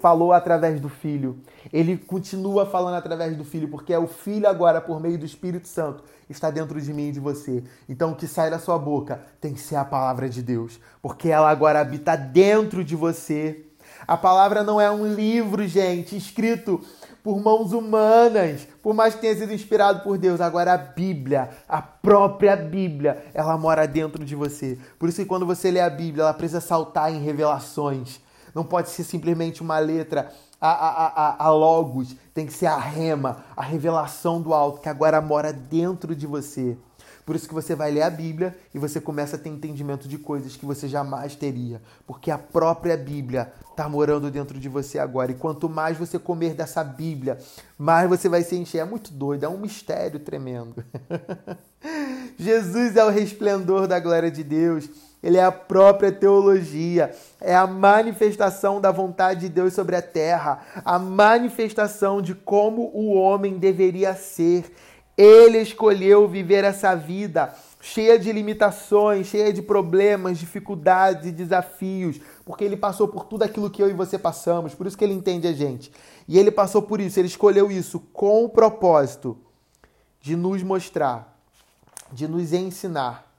falou 0.00 0.32
através 0.32 0.80
do 0.80 0.88
Filho. 0.88 1.38
Ele 1.72 1.96
continua 1.96 2.66
falando 2.66 2.94
através 2.94 3.36
do 3.36 3.44
Filho, 3.44 3.68
porque 3.68 3.92
é 3.92 3.98
o 3.98 4.06
Filho 4.06 4.48
agora, 4.48 4.80
por 4.80 5.00
meio 5.00 5.18
do 5.18 5.24
Espírito 5.24 5.68
Santo, 5.68 6.04
está 6.28 6.50
dentro 6.50 6.80
de 6.80 6.92
mim 6.92 7.08
e 7.08 7.12
de 7.12 7.20
você. 7.20 7.64
Então, 7.88 8.12
o 8.12 8.16
que 8.16 8.26
sai 8.26 8.50
da 8.50 8.58
sua 8.58 8.78
boca 8.78 9.22
tem 9.40 9.54
que 9.54 9.60
ser 9.60 9.76
a 9.76 9.84
palavra 9.84 10.28
de 10.28 10.42
Deus, 10.42 10.78
porque 11.00 11.28
ela 11.28 11.50
agora 11.50 11.80
habita 11.80 12.16
dentro 12.16 12.84
de 12.84 12.94
você. 12.94 13.64
A 14.06 14.16
palavra 14.16 14.62
não 14.62 14.80
é 14.80 14.90
um 14.90 15.14
livro, 15.14 15.66
gente, 15.66 16.16
escrito 16.16 16.80
por 17.22 17.40
mãos 17.40 17.72
humanas, 17.72 18.66
por 18.82 18.92
mais 18.92 19.14
que 19.14 19.20
tenha 19.20 19.36
sido 19.36 19.54
inspirado 19.54 20.00
por 20.02 20.18
Deus. 20.18 20.40
Agora 20.40 20.74
a 20.74 20.78
Bíblia, 20.78 21.50
a 21.68 21.80
própria 21.80 22.56
Bíblia, 22.56 23.24
ela 23.32 23.56
mora 23.56 23.86
dentro 23.86 24.24
de 24.24 24.34
você. 24.34 24.76
Por 24.98 25.08
isso 25.08 25.22
que 25.22 25.28
quando 25.28 25.46
você 25.46 25.70
lê 25.70 25.80
a 25.80 25.88
Bíblia, 25.88 26.24
ela 26.24 26.34
precisa 26.34 26.60
saltar 26.60 27.12
em 27.12 27.22
revelações. 27.22 28.20
Não 28.54 28.64
pode 28.64 28.90
ser 28.90 29.04
simplesmente 29.04 29.62
uma 29.62 29.78
letra 29.78 30.32
a, 30.60 30.70
a, 30.70 31.06
a, 31.06 31.46
a 31.46 31.50
logos, 31.50 32.14
tem 32.32 32.46
que 32.46 32.52
ser 32.52 32.66
a 32.66 32.76
rema, 32.76 33.44
a 33.56 33.62
revelação 33.62 34.40
do 34.40 34.54
alto 34.54 34.80
que 34.80 34.88
agora 34.88 35.20
mora 35.20 35.52
dentro 35.52 36.14
de 36.14 36.26
você. 36.26 36.76
Por 37.24 37.36
isso 37.36 37.46
que 37.46 37.54
você 37.54 37.74
vai 37.74 37.90
ler 37.90 38.02
a 38.02 38.10
Bíblia 38.10 38.56
e 38.74 38.78
você 38.78 39.00
começa 39.00 39.36
a 39.36 39.38
ter 39.38 39.48
entendimento 39.48 40.08
de 40.08 40.18
coisas 40.18 40.56
que 40.56 40.66
você 40.66 40.88
jamais 40.88 41.34
teria, 41.36 41.80
porque 42.06 42.30
a 42.30 42.38
própria 42.38 42.96
Bíblia 42.96 43.52
está 43.70 43.88
morando 43.88 44.30
dentro 44.30 44.58
de 44.58 44.68
você 44.68 44.98
agora. 44.98 45.30
E 45.30 45.36
quanto 45.36 45.68
mais 45.68 45.96
você 45.96 46.18
comer 46.18 46.54
dessa 46.54 46.82
Bíblia, 46.82 47.38
mais 47.78 48.08
você 48.08 48.28
vai 48.28 48.42
se 48.42 48.56
encher. 48.56 48.78
É 48.78 48.84
muito 48.84 49.12
doido, 49.12 49.44
é 49.44 49.48
um 49.48 49.58
mistério 49.58 50.20
tremendo. 50.20 50.84
Jesus 52.38 52.96
é 52.96 53.04
o 53.04 53.10
resplendor 53.10 53.86
da 53.86 54.00
glória 54.00 54.30
de 54.30 54.42
Deus. 54.42 54.88
Ele 55.22 55.38
é 55.38 55.44
a 55.44 55.52
própria 55.52 56.10
teologia, 56.10 57.14
é 57.40 57.54
a 57.54 57.66
manifestação 57.66 58.80
da 58.80 58.90
vontade 58.90 59.40
de 59.40 59.48
Deus 59.48 59.72
sobre 59.72 59.94
a 59.94 60.02
terra, 60.02 60.60
a 60.84 60.98
manifestação 60.98 62.20
de 62.20 62.34
como 62.34 62.90
o 62.92 63.14
homem 63.14 63.56
deveria 63.56 64.14
ser. 64.16 64.64
Ele 65.16 65.58
escolheu 65.58 66.26
viver 66.26 66.64
essa 66.64 66.96
vida 66.96 67.54
cheia 67.80 68.18
de 68.18 68.32
limitações, 68.32 69.26
cheia 69.26 69.52
de 69.52 69.62
problemas, 69.62 70.38
dificuldades 70.38 71.26
e 71.26 71.32
desafios, 71.32 72.20
porque 72.44 72.64
ele 72.64 72.76
passou 72.76 73.06
por 73.06 73.24
tudo 73.24 73.44
aquilo 73.44 73.70
que 73.70 73.82
eu 73.82 73.90
e 73.90 73.92
você 73.92 74.18
passamos, 74.18 74.74
por 74.74 74.86
isso 74.86 74.96
que 74.98 75.04
ele 75.04 75.14
entende 75.14 75.46
a 75.46 75.52
gente. 75.52 75.92
E 76.26 76.38
ele 76.38 76.50
passou 76.50 76.82
por 76.82 77.00
isso, 77.00 77.20
ele 77.20 77.28
escolheu 77.28 77.70
isso 77.70 78.00
com 78.12 78.44
o 78.44 78.48
propósito 78.48 79.36
de 80.20 80.34
nos 80.34 80.62
mostrar, 80.62 81.36
de 82.12 82.26
nos 82.26 82.52
ensinar 82.52 83.31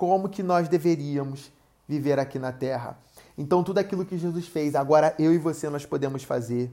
como 0.00 0.30
que 0.30 0.42
nós 0.42 0.66
deveríamos 0.66 1.52
viver 1.86 2.18
aqui 2.18 2.38
na 2.38 2.50
terra. 2.50 2.96
Então 3.36 3.62
tudo 3.62 3.76
aquilo 3.76 4.02
que 4.02 4.16
Jesus 4.16 4.48
fez, 4.48 4.74
agora 4.74 5.14
eu 5.18 5.30
e 5.30 5.36
você 5.36 5.68
nós 5.68 5.84
podemos 5.84 6.24
fazer. 6.24 6.72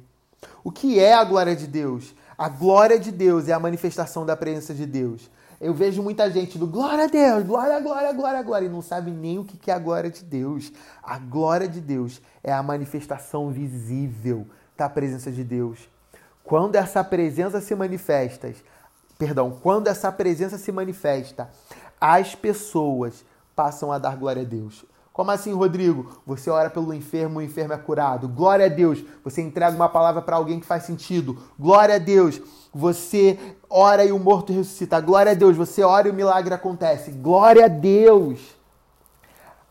O 0.63 0.72
que 0.72 0.98
é 0.98 1.13
a 1.13 1.25
glória 1.25 1.53
de 1.53 1.67
Deus? 1.67 2.15
A 2.38 2.48
glória 2.48 2.98
de 2.98 3.12
Deus 3.12 3.50
é 3.50 3.51
a 3.51 3.60
manifestação 3.60 4.25
da 4.25 4.38
presença 4.38 4.74
de 4.74 4.86
Deus. 4.86 5.29
Eu 5.60 5.74
vejo 5.74 6.01
muita 6.01 6.31
gente 6.31 6.57
do 6.57 6.65
glória 6.65 7.03
a 7.03 7.07
Deus, 7.07 7.43
glória, 7.43 7.77
glória, 7.81 8.13
glória, 8.13 8.41
glória, 8.41 8.65
e 8.67 8.69
não 8.69 8.81
sabe 8.81 9.12
nem 9.12 9.39
o 9.39 9.43
que 9.43 9.69
é 9.69 9.74
a 9.74 9.79
glória 9.79 10.10
de 10.10 10.24
Deus. 10.24 10.72
A 11.03 11.19
glória 11.19 11.67
de 11.67 11.81
Deus 11.81 12.22
é 12.41 12.53
a 12.53 12.63
manifestação 12.63 13.51
visível 13.51 14.48
da 14.77 14.88
presença 14.88 15.34
de 15.34 15.43
Deus. 15.43 15.89
Quando 16.46 16.77
essa 16.77 17.03
presença 17.03 17.60
se 17.60 17.75
manifesta, 17.75 18.53
perdão, 19.19 19.60
quando 19.62 19.88
essa 19.88 20.10
presença 20.13 20.57
se 20.57 20.72
manifesta, 20.72 21.50
as 22.00 22.36
pessoas 22.36 23.25
passam 23.56 23.92
a 23.92 23.98
dar 23.98 24.16
glória 24.16 24.44
a 24.44 24.46
Deus. 24.46 24.86
Como 25.18 25.32
assim, 25.32 25.51
Rodrigo? 25.51 26.22
Você 26.27 26.48
ora 26.48 26.70
pelo 26.70 26.94
enfermo, 26.94 27.39
o 27.39 27.42
enfermo 27.42 27.74
é 27.74 27.77
curado. 27.77 28.27
Glória 28.27 28.68
a 28.68 28.70
Deus. 28.70 29.04
Você 29.24 29.42
entrega 29.42 29.75
uma 29.75 29.89
palavra 29.89 30.22
para 30.22 30.36
alguém 30.36 30.60
que 30.60 30.66
faz 30.68 30.84
sentido. 30.84 31.42
Glória 31.60 31.96
a 31.96 31.98
Deus. 31.98 32.39
Você 32.72 33.39
ora 33.68 34.06
e 34.06 34.12
o 34.12 34.20
morto 34.20 34.54
ressuscita. 34.54 35.00
Glória 35.01 35.32
a 35.32 35.36
Deus. 35.36 35.58
Você 35.58 35.82
ora 35.82 36.08
e 36.08 36.12
o 36.12 36.13
milagre 36.13 36.54
acontece. 36.54 37.10
Glória 37.10 37.66
a 37.66 37.68
Deus. 37.68 38.39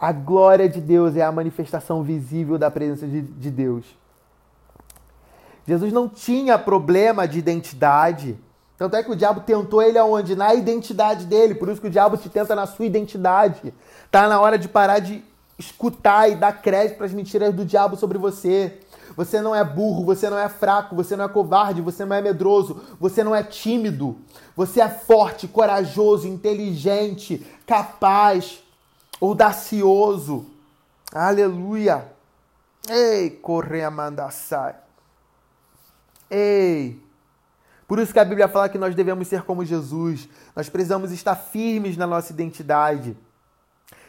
A 0.01 0.11
glória 0.11 0.69
de 0.69 0.81
Deus 0.81 1.15
é 1.15 1.23
a 1.23 1.31
manifestação 1.31 2.03
visível 2.03 2.59
da 2.59 2.69
presença 2.69 3.07
de, 3.07 3.23
de 3.23 3.51
Deus. 3.53 3.87
Jesus 5.65 5.93
não 5.93 6.09
tinha 6.09 6.59
problema 6.59 7.27
de 7.29 7.39
identidade. 7.39 8.37
Tanto 8.79 8.97
é 8.97 9.03
que 9.03 9.11
o 9.11 9.17
diabo 9.17 9.41
tentou 9.41 9.83
ele 9.83 9.99
aonde? 9.99 10.37
Na 10.37 10.55
identidade 10.55 11.25
dele. 11.25 11.55
Por 11.55 11.69
isso 11.69 11.81
que 11.81 11.87
o 11.87 11.91
diabo 11.91 12.17
te 12.17 12.29
tenta 12.29 12.55
na 12.55 12.67
sua 12.67 12.85
identidade. 12.85 13.73
Tá 14.11 14.29
na 14.29 14.41
hora 14.41 14.59
de 14.59 14.69
parar 14.69 14.99
de 14.99 15.25
escutar 15.59 16.31
e 16.31 16.35
dar 16.35 16.61
crédito 16.61 16.97
para 16.99 17.07
as 17.07 17.13
mentiras 17.13 17.55
do 17.55 17.65
diabo 17.65 17.97
sobre 17.97 18.19
você. 18.19 18.79
Você 19.17 19.41
não 19.41 19.55
é 19.55 19.65
burro, 19.65 20.05
você 20.05 20.29
não 20.29 20.39
é 20.39 20.49
fraco, 20.49 20.95
você 20.95 21.17
não 21.17 21.25
é 21.25 21.29
covarde, 21.29 21.81
você 21.81 22.05
não 22.05 22.15
é 22.15 22.21
medroso, 22.21 22.83
você 23.01 23.25
não 23.25 23.35
é 23.35 23.43
tímido. 23.43 24.19
Você 24.55 24.81
é 24.81 24.89
forte, 24.91 25.49
corajoso, 25.49 26.29
inteligente, 26.29 27.47
capaz, 27.67 28.63
audacioso. 29.21 30.45
Aleluia. 31.11 32.13
Ei, 32.91 33.31
correia 33.31 33.91
mandassai. 33.91 34.75
Ei. 36.31 37.06
Por 37.87 37.99
isso 37.99 38.13
que 38.13 38.19
a 38.19 38.25
Bíblia 38.25 38.49
fala 38.49 38.69
que 38.69 38.79
nós 38.79 38.95
devemos 38.95 39.29
ser 39.29 39.43
como 39.43 39.65
Jesus. 39.65 40.29
Nós 40.55 40.69
precisamos 40.69 41.13
estar 41.13 41.37
firmes 41.37 41.97
na 41.97 42.07
nossa 42.07 42.33
identidade. 42.33 43.17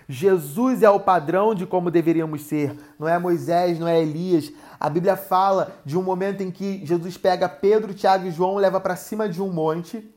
Jesus 0.10 0.82
é 0.84 0.90
o 0.90 1.00
padrão 1.00 1.54
de 1.54 1.66
como 1.66 1.92
deveríamos 1.92 2.44
ser. 2.44 2.76
Não 2.98 3.08
é 3.08 3.20
Moisés, 3.20 3.78
não 3.78 3.88
é 3.88 4.02
Elias. 4.02 4.52
A 4.80 4.90
Bíblia 4.90 5.18
fala 5.18 5.76
de 5.86 5.98
um 5.98 6.02
momento 6.02 6.42
em 6.42 6.50
que 6.50 6.86
Jesus 6.86 7.18
pega 7.18 7.50
Pedro, 7.50 7.94
Tiago 7.94 8.26
e 8.26 8.32
João, 8.32 8.56
leva 8.56 8.80
para 8.80 8.96
cima 8.96 9.28
de 9.28 9.42
um 9.42 9.52
monte 9.52 10.10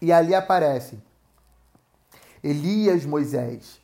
e 0.00 0.12
ali 0.12 0.34
aparece 0.34 0.98
Elias, 2.42 3.06
Moisés. 3.06 3.82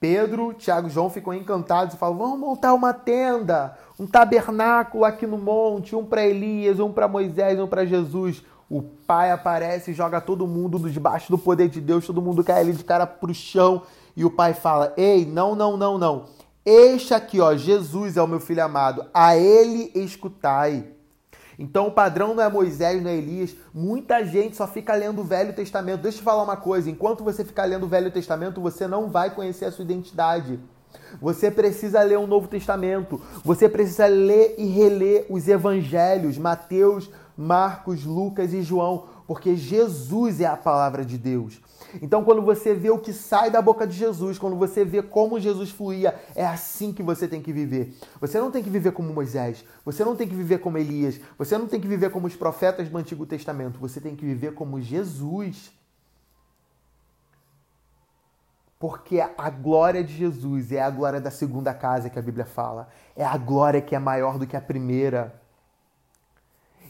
Pedro, 0.00 0.54
Tiago 0.54 0.88
e 0.88 0.90
João 0.90 1.10
ficam 1.10 1.34
encantados 1.34 1.94
e 1.94 1.98
falam: 1.98 2.16
Vamos 2.16 2.38
montar 2.38 2.72
uma 2.72 2.94
tenda, 2.94 3.76
um 4.00 4.06
tabernáculo 4.06 5.04
aqui 5.04 5.26
no 5.26 5.36
monte, 5.36 5.94
um 5.94 6.06
para 6.06 6.26
Elias, 6.26 6.80
um 6.80 6.90
para 6.90 7.06
Moisés, 7.06 7.60
um 7.60 7.66
para 7.66 7.84
Jesus. 7.84 8.42
O 8.66 8.80
pai 8.80 9.30
aparece 9.30 9.90
e 9.90 9.94
joga 9.94 10.22
todo 10.22 10.46
mundo 10.46 10.88
debaixo 10.88 11.30
do 11.30 11.36
poder 11.36 11.68
de 11.68 11.82
Deus, 11.82 12.06
todo 12.06 12.22
mundo 12.22 12.42
cai 12.42 12.60
ali 12.60 12.72
de 12.72 12.82
cara 12.82 13.06
pro 13.06 13.34
chão. 13.34 13.82
E 14.16 14.24
o 14.24 14.30
pai 14.30 14.54
fala: 14.54 14.94
Ei, 14.96 15.26
não, 15.26 15.54
não, 15.54 15.76
não, 15.76 15.98
não. 15.98 16.24
Este 16.64 17.12
aqui, 17.12 17.40
ó, 17.40 17.54
Jesus 17.54 18.16
é 18.16 18.22
o 18.22 18.26
meu 18.26 18.40
filho 18.40 18.64
amado, 18.64 19.04
a 19.12 19.36
ele 19.36 19.92
escutai. 19.94 20.86
Então 21.58 21.88
o 21.88 21.92
padrão 21.92 22.34
não 22.34 22.42
é 22.42 22.48
Moisés, 22.48 23.02
não 23.02 23.10
é 23.10 23.16
Elias. 23.16 23.54
Muita 23.74 24.24
gente 24.24 24.56
só 24.56 24.66
fica 24.66 24.94
lendo 24.94 25.20
o 25.20 25.24
Velho 25.24 25.52
Testamento. 25.52 26.00
Deixa 26.00 26.16
eu 26.16 26.20
te 26.22 26.24
falar 26.24 26.42
uma 26.42 26.56
coisa: 26.56 26.88
enquanto 26.88 27.22
você 27.22 27.44
ficar 27.44 27.66
lendo 27.66 27.84
o 27.84 27.88
Velho 27.88 28.10
Testamento, 28.10 28.62
você 28.62 28.88
não 28.88 29.10
vai 29.10 29.28
conhecer 29.28 29.66
a 29.66 29.72
sua 29.72 29.84
identidade. 29.84 30.58
Você 31.20 31.50
precisa 31.50 32.02
ler 32.02 32.18
o 32.18 32.26
Novo 32.26 32.48
Testamento. 32.48 33.20
Você 33.44 33.68
precisa 33.68 34.06
ler 34.06 34.54
e 34.58 34.66
reler 34.66 35.26
os 35.28 35.48
evangelhos, 35.48 36.38
Mateus, 36.38 37.10
Marcos, 37.36 38.04
Lucas 38.04 38.52
e 38.52 38.62
João, 38.62 39.04
porque 39.26 39.56
Jesus 39.56 40.40
é 40.40 40.46
a 40.46 40.56
palavra 40.56 41.04
de 41.04 41.16
Deus. 41.16 41.60
Então, 42.00 42.22
quando 42.22 42.42
você 42.42 42.74
vê 42.74 42.90
o 42.90 42.98
que 42.98 43.12
sai 43.12 43.50
da 43.50 43.60
boca 43.60 43.86
de 43.86 43.96
Jesus, 43.96 44.38
quando 44.38 44.56
você 44.56 44.84
vê 44.84 45.02
como 45.02 45.40
Jesus 45.40 45.70
fluía, 45.70 46.14
é 46.36 46.46
assim 46.46 46.92
que 46.92 47.02
você 47.02 47.26
tem 47.26 47.42
que 47.42 47.52
viver. 47.52 47.94
Você 48.20 48.38
não 48.38 48.50
tem 48.50 48.62
que 48.62 48.70
viver 48.70 48.92
como 48.92 49.12
Moisés, 49.12 49.64
você 49.84 50.04
não 50.04 50.14
tem 50.14 50.28
que 50.28 50.34
viver 50.34 50.58
como 50.58 50.78
Elias, 50.78 51.20
você 51.36 51.58
não 51.58 51.66
tem 51.66 51.80
que 51.80 51.88
viver 51.88 52.10
como 52.10 52.26
os 52.26 52.36
profetas 52.36 52.88
do 52.88 52.98
Antigo 52.98 53.26
Testamento, 53.26 53.80
você 53.80 54.00
tem 54.00 54.14
que 54.14 54.24
viver 54.24 54.54
como 54.54 54.80
Jesus. 54.80 55.72
Porque 58.80 59.20
a 59.20 59.50
glória 59.50 60.02
de 60.02 60.14
Jesus 60.14 60.72
é 60.72 60.80
a 60.80 60.88
glória 60.88 61.20
da 61.20 61.30
segunda 61.30 61.74
casa 61.74 62.08
que 62.08 62.18
a 62.18 62.22
Bíblia 62.22 62.46
fala. 62.46 62.88
É 63.14 63.22
a 63.22 63.36
glória 63.36 63.82
que 63.82 63.94
é 63.94 63.98
maior 63.98 64.38
do 64.38 64.46
que 64.46 64.56
a 64.56 64.60
primeira. 64.60 65.38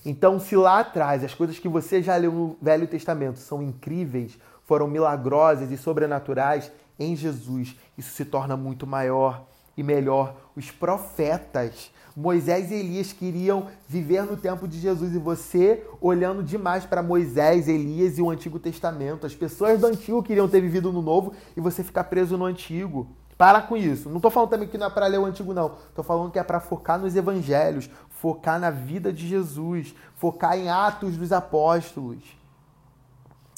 Então, 0.07 0.39
se 0.39 0.55
lá 0.55 0.79
atrás 0.79 1.25
as 1.25 1.35
coisas 1.35 1.59
que 1.59 1.69
você 1.69 2.01
já 2.01 2.17
leu 2.17 2.31
no 2.31 2.57
Velho 2.63 2.87
Testamento 2.87 3.41
são 3.41 3.61
incríveis, 3.61 4.39
foram 4.63 4.87
milagrosas 4.87 5.73
e 5.73 5.77
sobrenaturais 5.77 6.71
em 6.97 7.17
Jesus. 7.17 7.77
Isso 7.99 8.13
se 8.13 8.25
torna 8.25 8.57
muito 8.57 8.87
maior 8.87 9.45
e 9.76 9.83
melhor. 9.83 10.37
Os 10.56 10.71
profetas, 10.71 11.91
Moisés 12.17 12.71
e 12.71 12.75
Elias 12.75 13.13
queriam 13.13 13.69
viver 13.89 14.23
no 14.25 14.37
tempo 14.37 14.67
de 14.67 14.78
Jesus 14.78 15.15
e 15.15 15.19
você 15.19 15.87
olhando 16.00 16.43
demais 16.43 16.85
para 16.85 17.02
Moisés, 17.02 17.69
Elias 17.69 18.19
e 18.19 18.23
o 18.23 18.30
Antigo 18.30 18.59
Testamento. 18.59 19.26
As 19.26 19.35
pessoas 19.35 19.80
do 19.80 19.87
Antigo 19.87 20.23
queriam 20.23 20.49
ter 20.49 20.61
vivido 20.61 20.93
no 20.93 21.02
Novo 21.02 21.33
e 21.56 21.61
você 21.61 21.83
ficar 21.83 22.04
preso 22.04 22.37
no 22.37 22.45
Antigo. 22.45 23.09
Para 23.39 23.63
com 23.63 23.75
isso. 23.75 24.11
Não 24.11 24.17
estou 24.17 24.30
falando 24.30 24.50
também 24.50 24.69
que 24.69 24.76
não 24.76 24.89
é 24.89 24.91
para 24.91 25.06
ler 25.06 25.19
o 25.19 25.25
Antigo, 25.25 25.54
não. 25.54 25.76
Estou 25.89 26.04
falando 26.04 26.30
que 26.30 26.39
é 26.39 26.43
para 26.43 26.61
focar 26.61 26.99
nos 26.99 27.17
Evangelhos, 27.17 27.89
focar 28.11 28.61
na 28.61 28.71
vida 28.71 29.11
de 29.11 29.26
Jesus, 29.26 29.95
focar 30.15 30.59
em 30.59 30.69
Atos 30.69 31.17
dos 31.17 31.33
Apóstolos. 31.33 32.23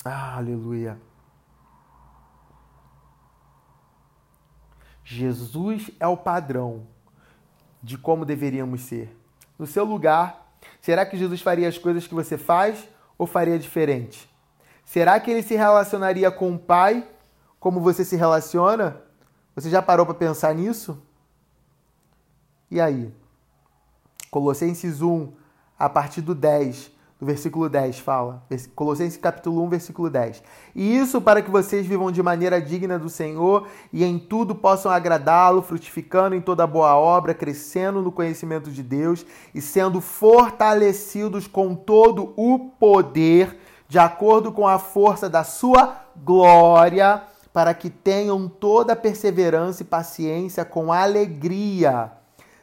Ah, 0.04 0.36
aleluia. 0.36 0.96
Jesus 5.04 5.90
é 5.98 6.06
o 6.06 6.16
padrão 6.16 6.86
de 7.82 7.98
como 7.98 8.24
deveríamos 8.24 8.82
ser. 8.82 9.16
No 9.58 9.66
seu 9.66 9.84
lugar, 9.84 10.54
será 10.80 11.04
que 11.04 11.16
Jesus 11.16 11.40
faria 11.40 11.68
as 11.68 11.78
coisas 11.78 12.06
que 12.06 12.14
você 12.14 12.38
faz 12.38 12.88
ou 13.18 13.26
faria 13.26 13.58
diferente? 13.58 14.30
Será 14.84 15.18
que 15.18 15.30
ele 15.30 15.42
se 15.42 15.54
relacionaria 15.54 16.30
com 16.30 16.54
o 16.54 16.58
Pai 16.58 17.08
como 17.58 17.80
você 17.80 18.04
se 18.04 18.16
relaciona? 18.16 19.00
Você 19.54 19.68
já 19.68 19.82
parou 19.82 20.06
para 20.06 20.14
pensar 20.14 20.54
nisso? 20.54 21.02
E 22.70 22.80
aí? 22.80 23.12
Colossenses 24.30 25.02
1, 25.02 25.32
a 25.78 25.88
partir 25.88 26.22
do 26.22 26.34
10, 26.34 26.90
no 27.22 27.26
versículo 27.26 27.68
10 27.68 28.00
fala, 28.00 28.42
Colossenses 28.74 29.16
capítulo 29.16 29.62
1, 29.62 29.68
versículo 29.68 30.10
10. 30.10 30.42
E 30.74 30.98
isso 30.98 31.20
para 31.20 31.40
que 31.40 31.52
vocês 31.52 31.86
vivam 31.86 32.10
de 32.10 32.20
maneira 32.20 32.60
digna 32.60 32.98
do 32.98 33.08
Senhor 33.08 33.68
e 33.92 34.02
em 34.02 34.18
tudo 34.18 34.56
possam 34.56 34.90
agradá-lo, 34.90 35.62
frutificando 35.62 36.34
em 36.34 36.40
toda 36.40 36.66
boa 36.66 36.96
obra, 36.96 37.32
crescendo 37.32 38.02
no 38.02 38.10
conhecimento 38.10 38.72
de 38.72 38.82
Deus 38.82 39.24
e 39.54 39.60
sendo 39.60 40.00
fortalecidos 40.00 41.46
com 41.46 41.76
todo 41.76 42.34
o 42.36 42.58
poder, 42.58 43.56
de 43.88 44.00
acordo 44.00 44.50
com 44.50 44.66
a 44.66 44.80
força 44.80 45.30
da 45.30 45.44
sua 45.44 45.98
glória, 46.16 47.22
para 47.52 47.72
que 47.72 47.88
tenham 47.88 48.48
toda 48.48 48.96
perseverança 48.96 49.82
e 49.82 49.86
paciência 49.86 50.64
com 50.64 50.92
alegria 50.92 52.20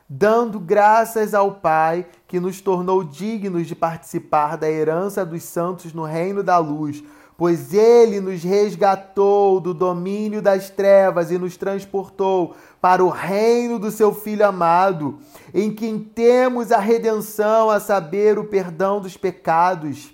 dando 0.09 0.59
graças 0.59 1.35
ao 1.35 1.51
Pai 1.55 2.07
que 2.27 2.39
nos 2.39 2.59
tornou 2.59 3.03
dignos 3.03 3.67
de 3.67 3.75
participar 3.75 4.57
da 4.57 4.69
herança 4.69 5.23
dos 5.23 5.43
santos 5.43 5.93
no 5.93 6.03
reino 6.03 6.41
da 6.41 6.57
luz, 6.57 7.03
pois 7.37 7.73
ele 7.73 8.19
nos 8.19 8.43
resgatou 8.43 9.59
do 9.59 9.73
domínio 9.73 10.41
das 10.41 10.69
trevas 10.69 11.29
e 11.29 11.37
nos 11.37 11.55
transportou 11.55 12.55
para 12.81 13.03
o 13.03 13.09
reino 13.09 13.77
do 13.77 13.91
seu 13.91 14.13
Filho 14.13 14.45
amado, 14.45 15.19
em 15.53 15.71
quem 15.71 15.99
temos 15.99 16.71
a 16.71 16.79
redenção, 16.79 17.69
a 17.69 17.79
saber, 17.79 18.39
o 18.39 18.45
perdão 18.45 18.99
dos 18.99 19.15
pecados. 19.15 20.13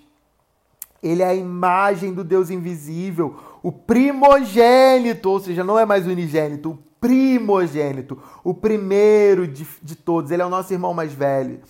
Ele 1.02 1.22
é 1.22 1.26
a 1.26 1.34
imagem 1.34 2.12
do 2.12 2.22
Deus 2.22 2.50
invisível, 2.50 3.36
o 3.62 3.72
primogênito, 3.72 5.30
ou 5.30 5.40
seja, 5.40 5.64
não 5.64 5.78
é 5.78 5.84
mais 5.84 6.06
unigênito, 6.06 6.70
o 6.70 6.78
primogênito, 7.06 8.18
o 8.42 8.52
primeiro 8.52 9.46
de, 9.46 9.64
de 9.80 9.94
todos. 9.94 10.32
Ele 10.32 10.42
é 10.42 10.46
o 10.46 10.50
nosso 10.50 10.72
irmão 10.72 10.92
mais 10.92 11.12
velho. 11.12 11.60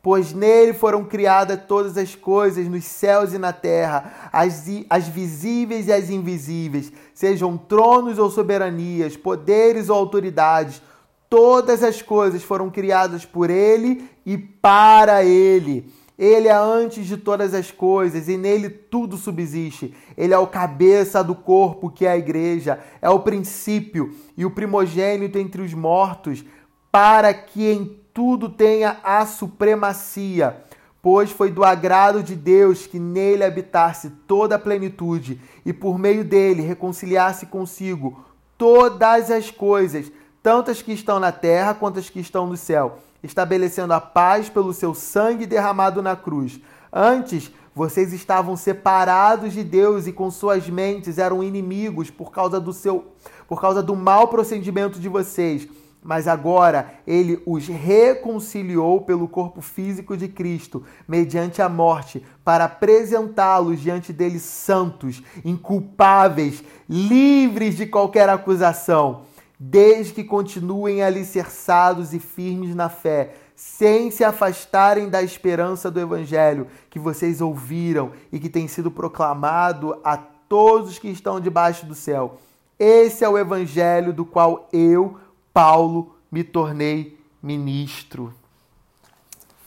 Pois 0.00 0.32
nele 0.32 0.72
foram 0.72 1.04
criadas 1.04 1.58
todas 1.66 1.96
as 1.96 2.14
coisas 2.14 2.68
nos 2.68 2.84
céus 2.84 3.32
e 3.32 3.38
na 3.38 3.52
terra, 3.52 4.30
as, 4.32 4.66
as 4.88 5.08
visíveis 5.08 5.88
e 5.88 5.92
as 5.92 6.10
invisíveis, 6.10 6.92
sejam 7.14 7.56
tronos 7.56 8.18
ou 8.18 8.30
soberanias, 8.30 9.16
poderes 9.16 9.88
ou 9.88 9.96
autoridades. 9.96 10.80
Todas 11.28 11.82
as 11.82 12.02
coisas 12.02 12.44
foram 12.44 12.70
criadas 12.70 13.24
por 13.24 13.50
ele 13.50 14.08
e 14.24 14.36
para 14.36 15.24
ele. 15.24 15.90
Ele 16.16 16.46
é 16.46 16.54
antes 16.54 17.06
de 17.06 17.16
todas 17.16 17.54
as 17.54 17.72
coisas 17.72 18.28
e 18.28 18.36
nele 18.36 18.68
tudo 18.68 19.16
subsiste. 19.16 19.92
Ele 20.16 20.32
é 20.32 20.38
o 20.38 20.46
cabeça 20.46 21.24
do 21.24 21.34
corpo, 21.34 21.90
que 21.90 22.06
é 22.06 22.10
a 22.10 22.16
igreja, 22.16 22.78
é 23.02 23.10
o 23.10 23.20
princípio 23.20 24.14
e 24.36 24.46
o 24.46 24.50
primogênito 24.50 25.38
entre 25.38 25.60
os 25.60 25.74
mortos, 25.74 26.44
para 26.92 27.34
que 27.34 27.68
em 27.68 27.98
tudo 28.12 28.48
tenha 28.48 28.98
a 29.02 29.26
supremacia. 29.26 30.62
Pois 31.02 31.32
foi 31.32 31.50
do 31.50 31.64
agrado 31.64 32.22
de 32.22 32.36
Deus 32.36 32.86
que 32.86 32.98
nele 32.98 33.42
habitasse 33.42 34.08
toda 34.26 34.54
a 34.54 34.58
plenitude 34.58 35.40
e 35.66 35.72
por 35.72 35.98
meio 35.98 36.24
dele 36.24 36.62
reconciliasse 36.62 37.46
consigo 37.46 38.24
todas 38.56 39.32
as 39.32 39.50
coisas, 39.50 40.10
tanto 40.40 40.70
as 40.70 40.80
que 40.80 40.92
estão 40.92 41.18
na 41.18 41.32
terra 41.32 41.74
quanto 41.74 41.98
as 41.98 42.08
que 42.08 42.20
estão 42.20 42.46
no 42.46 42.56
céu 42.56 43.00
estabelecendo 43.24 43.94
a 43.94 44.00
paz 44.00 44.48
pelo 44.48 44.72
seu 44.72 44.94
sangue 44.94 45.46
derramado 45.46 46.02
na 46.02 46.14
cruz. 46.14 46.60
Antes, 46.92 47.50
vocês 47.74 48.12
estavam 48.12 48.54
separados 48.56 49.52
de 49.52 49.64
Deus 49.64 50.06
e 50.06 50.12
com 50.12 50.30
suas 50.30 50.68
mentes 50.68 51.18
eram 51.18 51.42
inimigos 51.42 52.10
por 52.10 52.30
causa 52.30 52.60
do 52.60 52.72
seu 52.72 53.06
por 53.48 53.60
causa 53.60 53.82
do 53.82 53.96
mau 53.96 54.28
procedimento 54.28 55.00
de 55.00 55.08
vocês. 55.08 55.68
mas 56.04 56.28
agora 56.28 56.92
ele 57.06 57.42
os 57.46 57.66
reconciliou 57.66 59.00
pelo 59.00 59.26
corpo 59.26 59.62
físico 59.62 60.14
de 60.18 60.28
Cristo, 60.28 60.84
mediante 61.08 61.62
a 61.62 61.68
morte, 61.68 62.22
para 62.44 62.66
apresentá-los 62.66 63.80
diante 63.80 64.12
dele 64.12 64.38
santos, 64.38 65.22
inculpáveis, 65.42 66.62
livres 66.86 67.74
de 67.78 67.86
qualquer 67.86 68.28
acusação, 68.28 69.22
desde 69.58 70.12
que 70.12 70.24
continuem 70.24 71.02
alicerçados 71.02 72.12
e 72.12 72.18
firmes 72.18 72.74
na 72.74 72.88
fé, 72.88 73.34
sem 73.54 74.10
se 74.10 74.24
afastarem 74.24 75.08
da 75.08 75.22
esperança 75.22 75.90
do 75.90 76.00
evangelho 76.00 76.66
que 76.90 76.98
vocês 76.98 77.40
ouviram 77.40 78.12
e 78.32 78.40
que 78.40 78.48
tem 78.48 78.66
sido 78.66 78.90
proclamado 78.90 80.00
a 80.02 80.16
todos 80.16 80.98
que 80.98 81.08
estão 81.08 81.40
debaixo 81.40 81.86
do 81.86 81.94
céu. 81.94 82.38
Esse 82.78 83.24
é 83.24 83.28
o 83.28 83.38
evangelho 83.38 84.12
do 84.12 84.24
qual 84.24 84.68
eu, 84.72 85.18
Paulo, 85.52 86.16
me 86.30 86.42
tornei 86.42 87.18
ministro. 87.40 88.34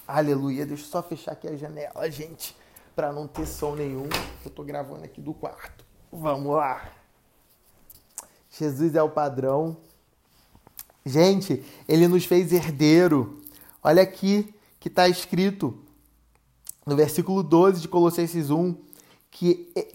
Aleluia. 0.05 0.65
Deixa 0.65 0.83
eu 0.83 0.87
só 0.87 1.01
fechar 1.01 1.31
aqui 1.31 1.47
a 1.47 1.55
janela, 1.55 2.09
gente, 2.11 2.55
para 2.95 3.11
não 3.11 3.27
ter 3.27 3.45
som 3.45 3.75
nenhum. 3.75 4.09
Eu 4.43 4.51
tô 4.51 4.63
gravando 4.63 5.03
aqui 5.03 5.21
do 5.21 5.33
quarto. 5.33 5.85
Vamos 6.11 6.55
lá. 6.55 6.89
Jesus 8.57 8.95
é 8.95 9.03
o 9.03 9.09
padrão. 9.09 9.77
Gente, 11.05 11.63
ele 11.87 12.07
nos 12.07 12.25
fez 12.25 12.51
herdeiro. 12.51 13.41
Olha 13.83 14.01
aqui 14.01 14.53
que 14.79 14.87
está 14.87 15.07
escrito 15.07 15.77
no 16.85 16.95
versículo 16.95 17.43
12 17.43 17.81
de 17.81 17.87
Colossenses 17.87 18.49
1 18.49 18.75
que 19.29 19.71
eh, 19.75 19.87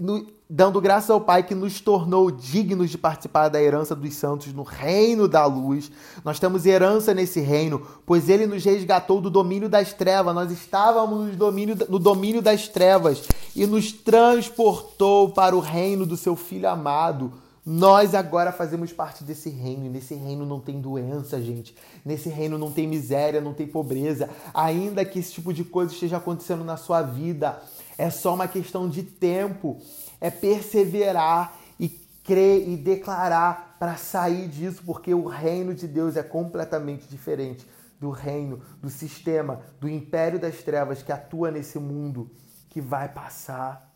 dando 0.48 0.80
graças 0.80 1.10
ao 1.10 1.20
Pai 1.20 1.42
que 1.42 1.54
nos 1.54 1.80
tornou 1.80 2.30
dignos 2.30 2.90
de 2.90 2.98
participar 2.98 3.48
da 3.48 3.60
herança 3.60 3.96
dos 3.96 4.14
santos 4.14 4.52
no 4.52 4.62
reino 4.62 5.26
da 5.26 5.44
luz. 5.46 5.90
Nós 6.24 6.38
temos 6.38 6.66
herança 6.66 7.12
nesse 7.14 7.40
reino, 7.40 7.84
pois 8.06 8.28
ele 8.28 8.46
nos 8.46 8.62
resgatou 8.62 9.20
do 9.20 9.30
domínio 9.30 9.68
das 9.68 9.92
trevas. 9.92 10.34
Nós 10.34 10.50
estávamos 10.52 11.30
no 11.30 11.36
domínio, 11.36 11.76
no 11.88 11.98
domínio 11.98 12.42
das 12.42 12.68
trevas 12.68 13.22
e 13.56 13.66
nos 13.66 13.90
transportou 13.92 15.30
para 15.30 15.56
o 15.56 15.60
reino 15.60 16.06
do 16.06 16.16
seu 16.16 16.36
Filho 16.36 16.68
amado. 16.68 17.32
Nós 17.64 18.12
agora 18.12 18.50
fazemos 18.50 18.92
parte 18.92 19.22
desse 19.22 19.48
reino, 19.48 19.86
e 19.86 19.88
nesse 19.88 20.14
reino 20.14 20.44
não 20.44 20.60
tem 20.60 20.80
doença, 20.80 21.40
gente. 21.40 21.76
Nesse 22.04 22.28
reino 22.28 22.58
não 22.58 22.72
tem 22.72 22.88
miséria, 22.88 23.40
não 23.40 23.54
tem 23.54 23.68
pobreza. 23.68 24.28
Ainda 24.52 25.04
que 25.04 25.20
esse 25.20 25.32
tipo 25.32 25.52
de 25.52 25.62
coisa 25.62 25.92
esteja 25.92 26.16
acontecendo 26.16 26.64
na 26.64 26.76
sua 26.76 27.02
vida, 27.02 27.62
é 27.96 28.10
só 28.10 28.34
uma 28.34 28.48
questão 28.48 28.88
de 28.88 29.02
tempo 29.02 29.78
é 30.20 30.30
perseverar 30.30 31.58
e 31.78 31.88
crer 31.88 32.68
e 32.68 32.76
declarar 32.76 33.76
para 33.78 33.96
sair 33.96 34.46
disso, 34.46 34.82
porque 34.86 35.12
o 35.12 35.26
reino 35.26 35.74
de 35.74 35.88
Deus 35.88 36.16
é 36.16 36.22
completamente 36.22 37.08
diferente 37.08 37.66
do 37.98 38.10
reino, 38.10 38.60
do 38.80 38.88
sistema, 38.88 39.62
do 39.80 39.88
império 39.88 40.38
das 40.38 40.62
trevas 40.62 41.02
que 41.02 41.10
atua 41.10 41.50
nesse 41.50 41.78
mundo 41.78 42.30
que 42.70 42.80
vai 42.80 43.08
passar. 43.08 43.92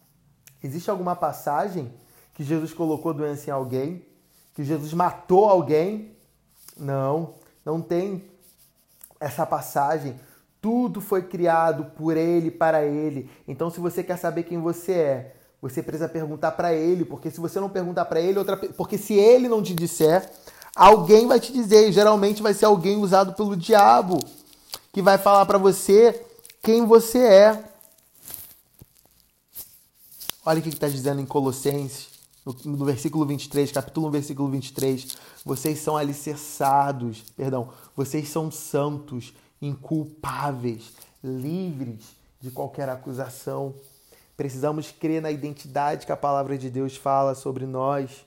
Existe 0.63 0.91
alguma 0.91 1.15
passagem 1.15 1.93
que 2.37 2.45
Jesus 2.45 2.75
colocou 2.75 3.15
doença 3.15 3.49
em 3.49 3.53
alguém? 3.53 4.05
Que 4.55 4.63
Jesus 4.63 4.93
matou 4.93 5.47
alguém? 5.47 6.13
Não, 6.77 7.35
não 7.65 7.81
tem 7.81 8.25
essa 9.19 9.47
passagem. 9.47 10.21
Tudo 10.61 11.01
foi 11.01 11.23
criado 11.23 11.87
por 11.97 12.15
ele, 12.15 12.51
para 12.51 12.85
ele. 12.85 13.31
Então, 13.49 13.71
se 13.71 13.81
você 13.81 14.05
quer 14.05 14.19
saber 14.19 14.43
quem 14.43 14.61
você 14.61 14.93
é, 14.93 15.37
você 15.63 15.83
precisa 15.83 16.09
perguntar 16.11 16.53
para 16.53 16.75
ele, 16.75 17.07
porque 17.07 17.31
se 17.31 17.41
você 17.41 17.59
não 17.59 17.71
perguntar 17.71 18.05
para 18.05 18.21
ele, 18.21 18.39
outra 18.39 18.57
porque 18.57 18.99
se 18.99 19.15
ele 19.15 19.49
não 19.49 19.63
te 19.63 19.75
disser, 19.75 20.31
alguém 20.75 21.27
vai 21.27 21.41
te 21.41 21.51
dizer, 21.53 21.89
e 21.89 21.93
geralmente 21.93 22.43
vai 22.43 22.53
ser 22.53 22.67
alguém 22.67 22.99
usado 22.99 23.33
pelo 23.33 23.57
diabo 23.57 24.19
que 24.93 25.01
vai 25.01 25.17
falar 25.17 25.47
para 25.47 25.57
você 25.57 26.23
quem 26.63 26.85
você 26.85 27.19
é. 27.19 27.65
Olha 30.45 30.61
o 30.61 30.63
que 30.63 30.69
está 30.69 30.87
dizendo 30.89 31.21
em 31.21 31.27
Colossenses, 31.27 32.16
no, 32.47 32.77
no 32.77 32.85
versículo 32.85 33.27
23, 33.27 33.73
capítulo 33.73 34.07
1, 34.07 34.11
versículo 34.13 34.49
23. 34.49 35.19
Vocês 35.45 35.81
são 35.81 35.97
alicerçados, 35.97 37.23
perdão, 37.37 37.73
vocês 37.97 38.29
são 38.29 38.53
santos, 38.53 39.35
inculpáveis, 39.61 40.93
livres 41.25 42.15
de 42.41 42.53
qualquer 42.53 42.89
acusação. 42.89 43.75
Precisamos 44.37 44.93
crer 44.93 45.21
na 45.21 45.31
identidade 45.31 46.07
que 46.07 46.13
a 46.13 46.17
palavra 46.17 46.57
de 46.57 46.71
Deus 46.71 46.97
fala 46.97 47.35
sobre 47.35 47.67
nós. 47.67 48.25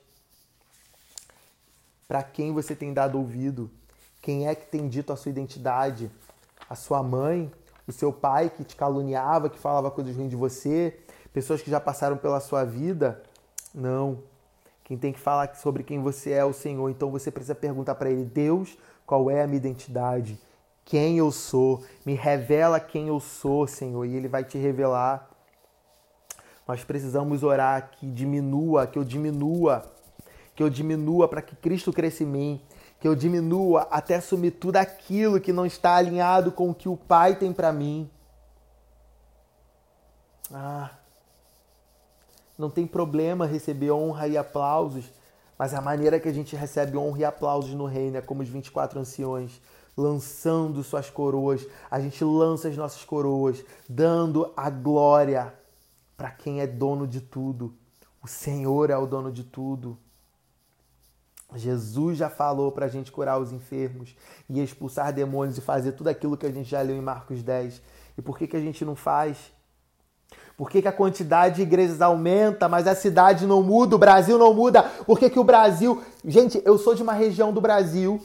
Para 2.07 2.23
quem 2.23 2.51
você 2.51 2.75
tem 2.75 2.93
dado 2.93 3.17
ouvido? 3.17 3.71
Quem 4.21 4.47
é 4.47 4.55
que 4.55 4.65
tem 4.65 4.89
dito 4.89 5.13
a 5.13 5.15
sua 5.15 5.29
identidade? 5.29 6.11
A 6.67 6.75
sua 6.75 7.01
mãe? 7.01 7.49
O 7.87 7.91
seu 7.91 8.11
pai 8.11 8.49
que 8.49 8.63
te 8.63 8.75
caluniava, 8.75 9.49
que 9.49 9.57
falava 9.57 9.89
coisas 9.89 10.15
ruins 10.15 10.29
de 10.29 10.35
você? 10.35 10.99
Pessoas 11.31 11.61
que 11.61 11.69
já 11.69 11.79
passaram 11.79 12.17
pela 12.17 12.39
sua 12.39 12.65
vida? 12.65 13.23
Não. 13.73 14.23
Quem 14.83 14.97
tem 14.97 15.13
que 15.13 15.19
falar 15.19 15.53
sobre 15.55 15.83
quem 15.83 16.01
você 16.01 16.31
é 16.31 16.43
o 16.43 16.53
Senhor. 16.53 16.89
Então 16.89 17.11
você 17.11 17.29
precisa 17.29 17.55
perguntar 17.55 17.95
para 17.95 18.09
Ele: 18.09 18.25
Deus, 18.25 18.77
qual 19.05 19.29
é 19.29 19.43
a 19.43 19.47
minha 19.47 19.57
identidade? 19.57 20.39
Quem 20.83 21.19
eu 21.19 21.31
sou? 21.31 21.83
Me 22.03 22.15
revela 22.15 22.79
quem 22.79 23.07
eu 23.07 23.19
sou, 23.19 23.67
Senhor. 23.67 24.05
E 24.05 24.15
Ele 24.15 24.27
vai 24.27 24.43
te 24.43 24.57
revelar. 24.57 25.29
Nós 26.67 26.83
precisamos 26.83 27.43
orar 27.43 27.91
que 27.91 28.05
diminua, 28.05 28.85
que 28.87 28.97
eu 28.97 29.03
diminua, 29.03 29.91
que 30.55 30.61
eu 30.61 30.69
diminua 30.69 31.27
para 31.27 31.41
que 31.41 31.55
Cristo 31.55 31.91
cresça 31.93 32.23
em 32.23 32.27
mim, 32.27 32.61
que 32.99 33.07
eu 33.07 33.15
diminua 33.15 33.87
até 33.89 34.15
assumir 34.15 34.51
tudo 34.51 34.77
aquilo 34.77 35.39
que 35.39 35.53
não 35.53 35.65
está 35.65 35.95
alinhado 35.95 36.51
com 36.51 36.69
o 36.69 36.75
que 36.75 36.89
o 36.89 36.97
Pai 36.97 37.35
tem 37.35 37.53
para 37.53 37.71
mim. 37.71 38.09
Ah, 40.53 40.91
não 42.59 42.69
tem 42.69 42.85
problema 42.85 43.45
receber 43.45 43.89
honra 43.91 44.27
e 44.27 44.37
aplausos, 44.37 45.05
mas 45.57 45.73
a 45.73 45.81
maneira 45.81 46.19
que 46.19 46.27
a 46.27 46.33
gente 46.33 46.57
recebe 46.57 46.97
honra 46.97 47.19
e 47.19 47.25
aplausos 47.25 47.73
no 47.73 47.85
reino 47.85 48.17
é 48.17 48.21
como 48.21 48.43
os 48.43 48.49
24 48.49 48.99
anciões, 48.99 49.61
lançando 49.95 50.83
suas 50.83 51.09
coroas. 51.09 51.65
A 51.89 52.01
gente 52.01 52.21
lança 52.23 52.67
as 52.67 52.75
nossas 52.75 53.03
coroas, 53.05 53.63
dando 53.87 54.51
a 54.57 54.69
glória 54.69 55.53
para 56.17 56.31
quem 56.31 56.59
é 56.59 56.67
dono 56.67 57.07
de 57.07 57.21
tudo. 57.21 57.73
O 58.21 58.27
Senhor 58.27 58.89
é 58.89 58.97
o 58.97 59.07
dono 59.07 59.31
de 59.31 59.45
tudo. 59.45 59.97
Jesus 61.55 62.17
já 62.17 62.29
falou 62.29 62.71
para 62.71 62.85
a 62.85 62.89
gente 62.89 63.11
curar 63.11 63.39
os 63.39 63.51
enfermos 63.53 64.15
e 64.49 64.61
expulsar 64.61 65.13
demônios 65.13 65.57
e 65.57 65.61
fazer 65.61 65.93
tudo 65.93 66.09
aquilo 66.09 66.37
que 66.37 66.45
a 66.45 66.51
gente 66.51 66.69
já 66.69 66.81
leu 66.81 66.95
em 66.95 67.01
Marcos 67.01 67.41
10. 67.41 67.81
E 68.17 68.21
por 68.21 68.37
que, 68.37 68.47
que 68.47 68.57
a 68.57 68.61
gente 68.61 68.83
não 68.83 68.95
faz? 68.95 69.51
Por 70.59 70.69
que, 70.69 70.81
que 70.81 70.89
a 70.89 70.91
quantidade 70.91 71.55
de 71.55 71.61
igrejas 71.61 72.01
aumenta, 72.01 72.67
mas 72.67 72.85
a 72.85 72.93
cidade 72.93 73.47
não 73.47 73.63
muda, 73.63 73.95
o 73.95 73.97
Brasil 73.97 74.37
não 74.37 74.53
muda? 74.53 74.83
Por 74.83 75.17
que, 75.17 75.29
que 75.29 75.39
o 75.39 75.43
Brasil. 75.45 76.03
Gente, 76.25 76.61
eu 76.65 76.77
sou 76.77 76.93
de 76.93 77.01
uma 77.01 77.13
região 77.13 77.53
do 77.53 77.61
Brasil. 77.61 78.21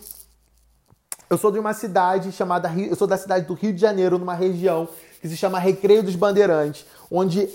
Eu 1.30 1.38
sou 1.38 1.52
de 1.52 1.60
uma 1.60 1.72
cidade 1.72 2.32
chamada. 2.32 2.68
Eu 2.76 2.96
sou 2.96 3.06
da 3.06 3.16
cidade 3.16 3.46
do 3.46 3.54
Rio 3.54 3.72
de 3.72 3.80
Janeiro, 3.80 4.18
numa 4.18 4.34
região 4.34 4.88
que 5.20 5.28
se 5.28 5.36
chama 5.36 5.60
Recreio 5.60 6.02
dos 6.02 6.16
Bandeirantes, 6.16 6.84
onde 7.08 7.48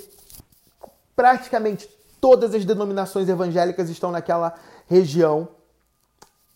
praticamente 1.13 1.89
todas 2.21 2.55
as 2.55 2.63
denominações 2.63 3.27
evangélicas 3.27 3.89
estão 3.89 4.13
naquela 4.13 4.55
região. 4.87 5.49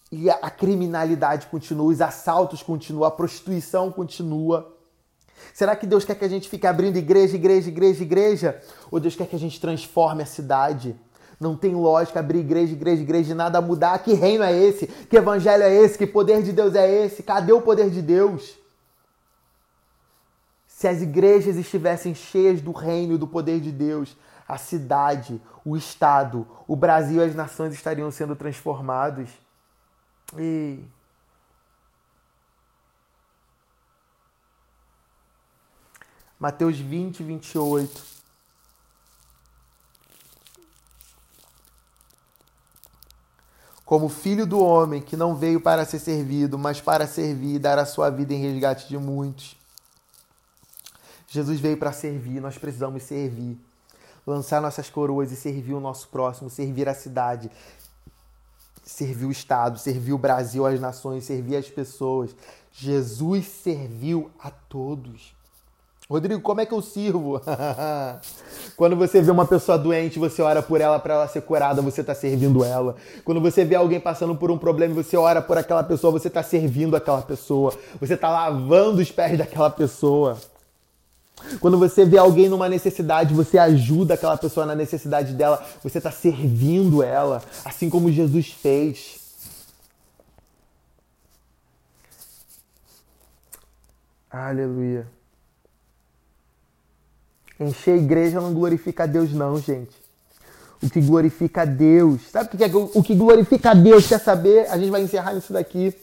E 0.10 0.30
a 0.30 0.50
criminalidade 0.50 1.48
continua, 1.48 1.92
os 1.92 2.00
assaltos 2.00 2.64
continuam, 2.64 3.04
a 3.04 3.12
prostituição 3.12 3.92
continua. 3.92 4.74
Será 5.54 5.76
que 5.76 5.88
Deus 5.88 6.06
quer 6.06 6.16
que 6.16 6.26
a 6.26 6.30
gente 6.30 6.50
fique 6.50 6.68
abrindo 6.68 6.98
igreja, 6.98 7.36
igreja, 7.36 7.70
igreja, 7.70 8.04
igreja? 8.04 8.62
Ou 8.92 9.00
Deus 9.00 9.16
quer 9.16 9.28
que 9.28 9.36
a 9.36 9.40
gente 9.40 9.60
transforme 9.60 10.24
a 10.24 10.26
cidade? 10.26 10.96
Não 11.40 11.56
tem 11.56 11.76
lógica 11.76 12.20
abrir 12.20 12.40
igreja, 12.40 12.74
igreja, 12.74 13.02
igreja 13.02 13.32
e 13.32 13.36
nada 13.36 13.60
mudar. 13.60 14.00
Que 14.00 14.14
reino 14.14 14.44
é 14.44 14.56
esse? 14.56 14.88
Que 14.88 15.18
evangelho 15.18 15.64
é 15.64 15.74
esse? 15.74 15.98
Que 15.98 16.08
poder 16.08 16.42
de 16.42 16.52
Deus 16.52 16.76
é 16.76 17.06
esse? 17.06 17.24
Cadê 17.24 17.52
o 17.52 17.62
poder 17.62 17.90
de 17.90 18.02
Deus? 18.02 18.58
Se 20.68 20.88
as 20.88 21.02
igrejas 21.02 21.56
estivessem 21.56 22.14
cheias 22.14 22.62
do 22.62 22.72
reino 22.72 23.16
e 23.16 23.18
do 23.18 23.28
poder 23.28 23.60
de 23.60 23.72
Deus, 23.72 24.16
a 24.48 24.58
cidade, 24.58 25.42
o 25.64 25.78
estado, 25.78 26.48
o 26.68 26.76
Brasil 26.76 27.22
e 27.22 27.26
as 27.26 27.36
nações 27.36 27.74
estariam 27.74 28.12
sendo 28.12 28.36
transformados. 28.36 29.30
E 30.38 30.80
Mateus 36.44 36.78
20, 36.78 37.24
28. 37.24 38.02
Como 43.86 44.10
filho 44.10 44.46
do 44.46 44.60
homem 44.60 45.02
que 45.02 45.16
não 45.16 45.38
veio 45.38 45.62
para 45.62 45.86
ser 45.86 46.00
servido, 46.00 46.58
mas 46.58 46.82
para 46.82 47.08
servir 47.08 47.56
e 47.56 47.60
dar 47.60 47.80
a 47.80 47.86
sua 47.86 48.10
vida 48.10 48.34
em 48.34 48.42
resgate 48.42 48.90
de 48.90 48.98
muitos. 48.98 49.56
Jesus 51.30 51.62
veio 51.62 51.78
para 51.78 51.94
servir, 51.94 52.42
nós 52.42 52.58
precisamos 52.58 53.04
servir 53.04 53.58
lançar 54.28 54.62
nossas 54.62 54.90
coroas 54.90 55.32
e 55.32 55.38
servir 55.38 55.72
o 55.72 55.80
nosso 55.80 56.10
próximo, 56.10 56.50
servir 56.50 56.90
a 56.90 56.94
cidade, 56.94 57.50
serviu 58.84 59.30
o 59.30 59.32
Estado, 59.32 59.80
serviu 59.80 60.16
o 60.16 60.20
Brasil, 60.20 60.66
as 60.66 60.78
nações, 60.78 61.24
serviu 61.24 61.58
as 61.58 61.70
pessoas. 61.70 62.36
Jesus 62.74 63.48
serviu 63.48 64.30
a 64.38 64.52
todos. 64.52 65.34
Rodrigo, 66.10 66.42
como 66.42 66.60
é 66.60 66.66
que 66.66 66.74
eu 66.74 66.82
sirvo? 66.82 67.42
Quando 68.76 68.96
você 68.96 69.22
vê 69.22 69.32
uma 69.32 69.46
pessoa 69.46 69.78
doente, 69.78 70.20
você 70.20 70.42
ora 70.42 70.62
por 70.62 70.82
ela 70.82 71.00
para 71.00 71.14
ela 71.14 71.28
ser 71.28 71.42
curada, 71.42 71.82
você 71.82 72.02
está 72.02 72.14
servindo 72.14 72.64
ela. 72.64 72.96
Quando 73.24 73.40
você 73.40 73.64
vê 73.64 73.76
alguém 73.76 74.00
passando 74.00 74.36
por 74.36 74.52
um 74.52 74.58
problema 74.58 74.94
você 74.94 75.16
ora 75.16 75.42
por 75.42 75.58
aquela 75.58 75.84
pessoa, 75.84 76.12
você 76.12 76.28
está 76.28 76.44
servindo 76.44 76.96
aquela 76.96 77.22
pessoa. 77.22 77.74
Você 78.00 78.16
está 78.16 78.30
lavando 78.30 79.02
os 79.02 79.12
pés 79.12 79.38
daquela 79.38 79.70
pessoa. 79.70 80.38
Quando 81.60 81.78
você 81.78 82.06
vê 82.06 82.18
alguém 82.18 82.50
numa 82.50 82.70
necessidade, 82.70 83.34
você 83.34 83.58
ajuda 83.58 84.14
aquela 84.14 84.38
pessoa 84.38 84.66
na 84.66 84.76
necessidade 84.76 85.34
dela, 85.34 85.64
você 85.82 85.98
está 85.98 86.12
servindo 86.12 87.02
ela, 87.02 87.42
assim 87.66 87.90
como 87.90 88.12
Jesus 88.12 88.50
fez. 88.52 89.20
Aleluia. 94.30 95.08
Encher 97.64 97.96
a 97.96 97.98
igreja 97.98 98.42
não 98.42 98.54
glorifica 98.54 99.04
a 99.04 99.06
Deus, 99.06 99.34
não, 99.34 99.60
gente. 99.60 99.96
O 100.82 100.90
que 100.90 101.00
glorifica 101.02 101.62
a 101.62 101.66
Deus. 101.66 102.22
Sabe 102.30 102.54
o 102.54 102.58
que, 102.58 102.64
é, 102.64 102.68
o 102.74 103.04
que 103.04 103.16
glorifica 103.16 103.72
a 103.72 103.74
Deus? 103.74 104.08
Quer 104.08 104.20
saber? 104.20 104.70
A 104.70 104.78
gente 104.78 104.92
vai 104.92 105.02
encerrar 105.02 105.34
isso 105.34 105.54
daqui. 105.54 105.96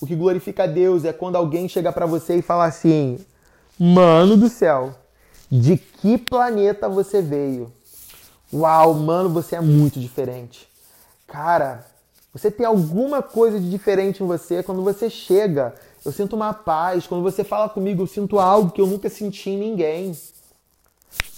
O 0.00 0.06
que 0.06 0.14
glorifica 0.14 0.64
a 0.64 0.66
Deus 0.66 1.04
é 1.04 1.12
quando 1.12 1.36
alguém 1.36 1.68
chega 1.68 1.92
para 1.92 2.06
você 2.06 2.36
e 2.36 2.42
fala 2.42 2.64
assim: 2.64 3.18
Mano 3.78 4.36
do 4.36 4.48
céu, 4.48 4.94
de 5.50 5.76
que 5.76 6.18
planeta 6.18 6.88
você 6.88 7.22
veio? 7.22 7.72
Uau, 8.52 8.94
mano, 8.94 9.28
você 9.28 9.56
é 9.56 9.60
muito 9.60 9.98
diferente. 10.00 10.68
Cara, 11.26 11.86
você 12.32 12.50
tem 12.50 12.66
alguma 12.66 13.22
coisa 13.22 13.58
de 13.58 13.70
diferente 13.70 14.22
em 14.22 14.26
você 14.26 14.62
quando 14.62 14.82
você 14.82 15.08
chega. 15.08 15.74
Eu 16.04 16.12
sinto 16.12 16.36
uma 16.36 16.52
paz. 16.52 17.06
Quando 17.06 17.22
você 17.22 17.42
fala 17.42 17.68
comigo, 17.68 18.02
eu 18.02 18.06
sinto 18.06 18.38
algo 18.38 18.70
que 18.70 18.80
eu 18.80 18.86
nunca 18.86 19.08
senti 19.08 19.50
em 19.50 19.58
ninguém. 19.58 20.16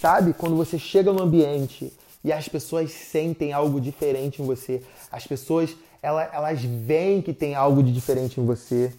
Sabe? 0.00 0.32
Quando 0.32 0.54
você 0.54 0.78
chega 0.78 1.12
no 1.12 1.20
ambiente 1.20 1.92
e 2.22 2.32
as 2.32 2.48
pessoas 2.48 2.92
sentem 2.92 3.52
algo 3.52 3.80
diferente 3.80 4.40
em 4.40 4.46
você, 4.46 4.80
as 5.10 5.26
pessoas 5.26 5.76
elas, 6.00 6.32
elas 6.32 6.62
veem 6.62 7.20
que 7.20 7.32
tem 7.32 7.56
algo 7.56 7.82
de 7.82 7.92
diferente 7.92 8.40
em 8.40 8.46
você. 8.46 8.94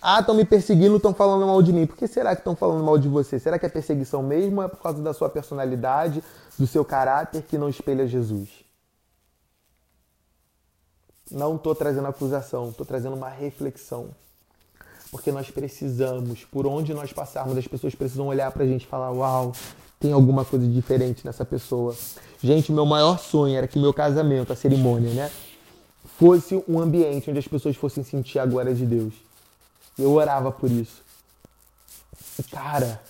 Ah, 0.00 0.20
estão 0.20 0.34
me 0.34 0.46
perseguindo, 0.46 0.96
estão 0.96 1.12
falando 1.12 1.46
mal 1.46 1.60
de 1.60 1.70
mim. 1.70 1.86
Por 1.86 1.98
que 1.98 2.06
será 2.06 2.34
que 2.34 2.40
estão 2.40 2.56
falando 2.56 2.82
mal 2.82 2.96
de 2.96 3.08
você? 3.08 3.38
Será 3.38 3.58
que 3.58 3.66
é 3.66 3.68
perseguição 3.68 4.22
mesmo 4.22 4.62
ou 4.62 4.66
é 4.66 4.68
por 4.68 4.80
causa 4.80 5.02
da 5.02 5.12
sua 5.12 5.28
personalidade, 5.28 6.24
do 6.58 6.66
seu 6.66 6.82
caráter 6.82 7.42
que 7.42 7.58
não 7.58 7.68
espelha 7.68 8.08
Jesus? 8.08 8.48
Não 11.30 11.56
estou 11.56 11.74
trazendo 11.74 12.08
acusação, 12.08 12.70
estou 12.70 12.86
trazendo 12.86 13.16
uma 13.16 13.28
reflexão. 13.28 14.08
Porque 15.10 15.32
nós 15.32 15.50
precisamos, 15.50 16.44
por 16.44 16.66
onde 16.66 16.94
nós 16.94 17.12
passarmos, 17.12 17.56
as 17.56 17.66
pessoas 17.66 17.94
precisam 17.94 18.28
olhar 18.28 18.50
para 18.52 18.62
a 18.62 18.66
gente 18.66 18.84
e 18.84 18.86
falar: 18.86 19.10
Uau, 19.10 19.52
tem 19.98 20.12
alguma 20.12 20.44
coisa 20.44 20.66
diferente 20.66 21.26
nessa 21.26 21.44
pessoa. 21.44 21.94
Gente, 22.42 22.72
meu 22.72 22.86
maior 22.86 23.18
sonho 23.18 23.56
era 23.56 23.66
que 23.66 23.78
meu 23.78 23.92
casamento, 23.92 24.52
a 24.52 24.56
cerimônia, 24.56 25.12
né, 25.12 25.30
fosse 26.18 26.62
um 26.68 26.80
ambiente 26.80 27.28
onde 27.28 27.38
as 27.38 27.48
pessoas 27.48 27.76
fossem 27.76 28.04
sentir 28.04 28.38
a 28.38 28.46
glória 28.46 28.74
de 28.74 28.86
Deus. 28.86 29.12
Eu 29.98 30.12
orava 30.12 30.50
por 30.50 30.70
isso. 30.70 31.02
E, 32.38 32.42
cara, 32.44 33.00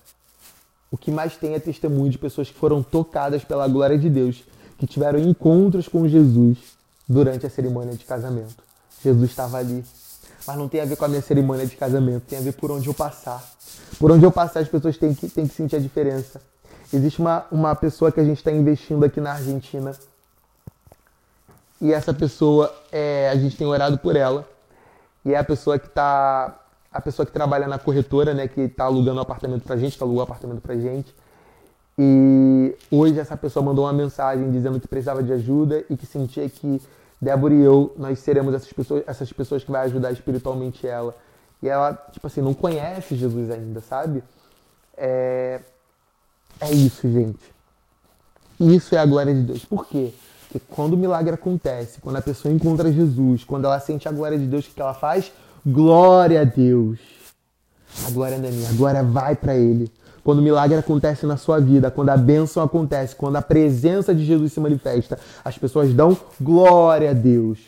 o 0.91 0.97
que 0.97 1.11
mais 1.11 1.37
tem 1.37 1.55
é 1.55 1.61
testemunho 1.61 2.11
de 2.11 2.19
pessoas 2.19 2.49
que 2.49 2.59
foram 2.59 2.83
tocadas 2.83 3.45
pela 3.45 3.69
glória 3.69 3.97
de 3.97 4.11
Deus, 4.11 4.43
que 4.79 4.87
tiveram 4.87 5.19
encontros 5.19 5.87
com 5.87 6.09
Jesus 6.09 6.59
durante 7.09 7.47
a 7.47 7.51
cerimônia 7.51 7.95
de 7.95 8.05
casamento. 8.05 8.65
Jesus 9.05 9.31
estava 9.31 9.59
ali 9.59 9.85
mas 10.47 10.57
não 10.57 10.69
tem 10.69 10.81
a 10.81 10.85
ver 10.85 10.97
com 10.97 11.05
a 11.05 11.09
minha 11.09 11.23
cerimônia 11.23 11.67
de 11.67 11.77
casamento, 11.77 12.25
tem 12.27 12.39
a 12.39 12.43
ver 12.43 12.53
por 12.53 12.71
onde 12.71 12.89
eu 12.89 12.95
passar. 12.95 13.43
Por 13.99 14.11
onde 14.11 14.25
eu 14.25 14.33
passar, 14.33 14.61
as 14.61 14.69
pessoas 14.69 14.97
têm 14.97 15.15
que, 15.15 15.29
têm 15.29 15.47
que 15.47 15.55
sentir 15.55 15.77
a 15.77 15.79
diferença. 15.79 16.41
Existe 16.93 17.21
uma, 17.21 17.47
uma 17.51 17.75
pessoa 17.75 18.11
que 18.11 18.19
a 18.19 18.25
gente 18.25 18.39
está 18.39 18.51
investindo 18.51 19.05
aqui 19.05 19.21
na 19.21 19.33
Argentina. 19.33 19.93
E 21.81 21.93
essa 21.93 22.13
pessoa, 22.13 22.75
é, 22.91 23.31
a 23.31 23.37
gente 23.37 23.57
tem 23.57 23.67
orado 23.67 23.99
por 23.99 24.17
ela. 24.17 24.47
E 25.25 25.35
é 25.35 25.39
a 25.39 25.45
pessoa 25.45 25.79
que 25.79 25.87
está 25.87 26.57
a 26.93 27.01
pessoa 27.01 27.25
que 27.25 27.33
trabalha 27.33 27.69
na 27.69 27.79
corretora, 27.79 28.35
né, 28.35 28.49
que 28.49 28.63
está 28.63 28.85
alugando 28.85 29.19
um 29.19 29.23
apartamento 29.23 29.63
pra 29.63 29.77
gente, 29.77 29.97
que 29.97 30.03
alugou 30.03 30.21
um 30.21 30.25
apartamento 30.25 30.61
pra 30.61 30.75
gente. 30.75 31.15
E 31.97 32.75
hoje 32.91 33.19
essa 33.21 33.37
pessoa 33.37 33.65
mandou 33.65 33.85
uma 33.85 33.93
mensagem 33.93 34.51
dizendo 34.51 34.81
que 34.81 34.89
precisava 34.89 35.23
de 35.23 35.33
ajuda 35.33 35.85
e 35.89 35.97
que 35.97 36.07
sentia 36.07 36.49
que 36.49 36.81
Débora 37.21 37.55
e 37.55 37.61
eu, 37.61 37.95
nós 37.99 38.19
seremos 38.21 38.55
essas 38.55 38.73
pessoas, 38.73 39.05
essas 39.07 39.33
pessoas 39.33 39.63
que 39.63 39.71
vai 39.71 39.85
ajudar 39.87 40.11
espiritualmente 40.11 40.87
ela. 40.87 41.15
E 41.63 41.69
ela, 41.69 41.93
tipo 42.11 42.27
assim, 42.27 42.41
não 42.41 42.55
conhece 42.55 43.15
Jesus 43.15 43.51
ainda, 43.51 43.81
sabe? 43.81 44.25
É, 44.97 45.61
é 46.61 46.73
isso, 46.73 47.11
gente. 47.11 47.55
Isso 48.59 48.95
é 48.95 48.99
a 48.99 49.07
glória 49.07 49.35
de 49.35 49.43
Deus. 49.43 49.65
Por 49.65 49.87
quê? 49.87 50.13
Porque 50.49 50.65
quando 50.71 50.95
o 50.95 50.97
milagre 50.97 51.35
acontece, 51.35 52.01
quando 52.01 52.17
a 52.17 52.23
pessoa 52.23 52.53
encontra 52.53 52.91
Jesus, 52.91 53.45
quando 53.45 53.67
ela 53.67 53.79
sente 53.79 54.09
a 54.09 54.13
glória 54.13 54.39
de 54.39 54.47
Deus, 54.47 54.67
o 54.67 54.71
que 54.71 54.81
ela 54.81 54.95
faz? 54.95 55.31
Glória 55.65 56.41
a 56.41 56.45
Deus. 56.45 56.99
A 58.07 58.11
glória 58.11 58.39
não 58.39 58.49
é 58.49 58.51
minha, 58.51 58.69
a 58.69 58.73
glória 58.73 59.03
vai 59.03 59.37
para 59.37 59.55
Ele 59.57 59.91
quando 60.31 60.39
o 60.39 60.43
milagre 60.43 60.79
acontece 60.79 61.27
na 61.27 61.37
sua 61.37 61.59
vida, 61.59 61.91
quando 61.91 62.11
a 62.11 62.17
bênção 62.17 62.63
acontece, 62.63 63.17
quando 63.17 63.35
a 63.35 63.43
presença 63.43 64.15
de 64.15 64.25
Jesus 64.25 64.53
se 64.53 64.61
manifesta, 64.61 65.19
as 65.45 65.59
pessoas 65.59 65.93
dão 65.93 66.17
glória 66.41 67.11
a 67.11 67.13
Deus. 67.13 67.59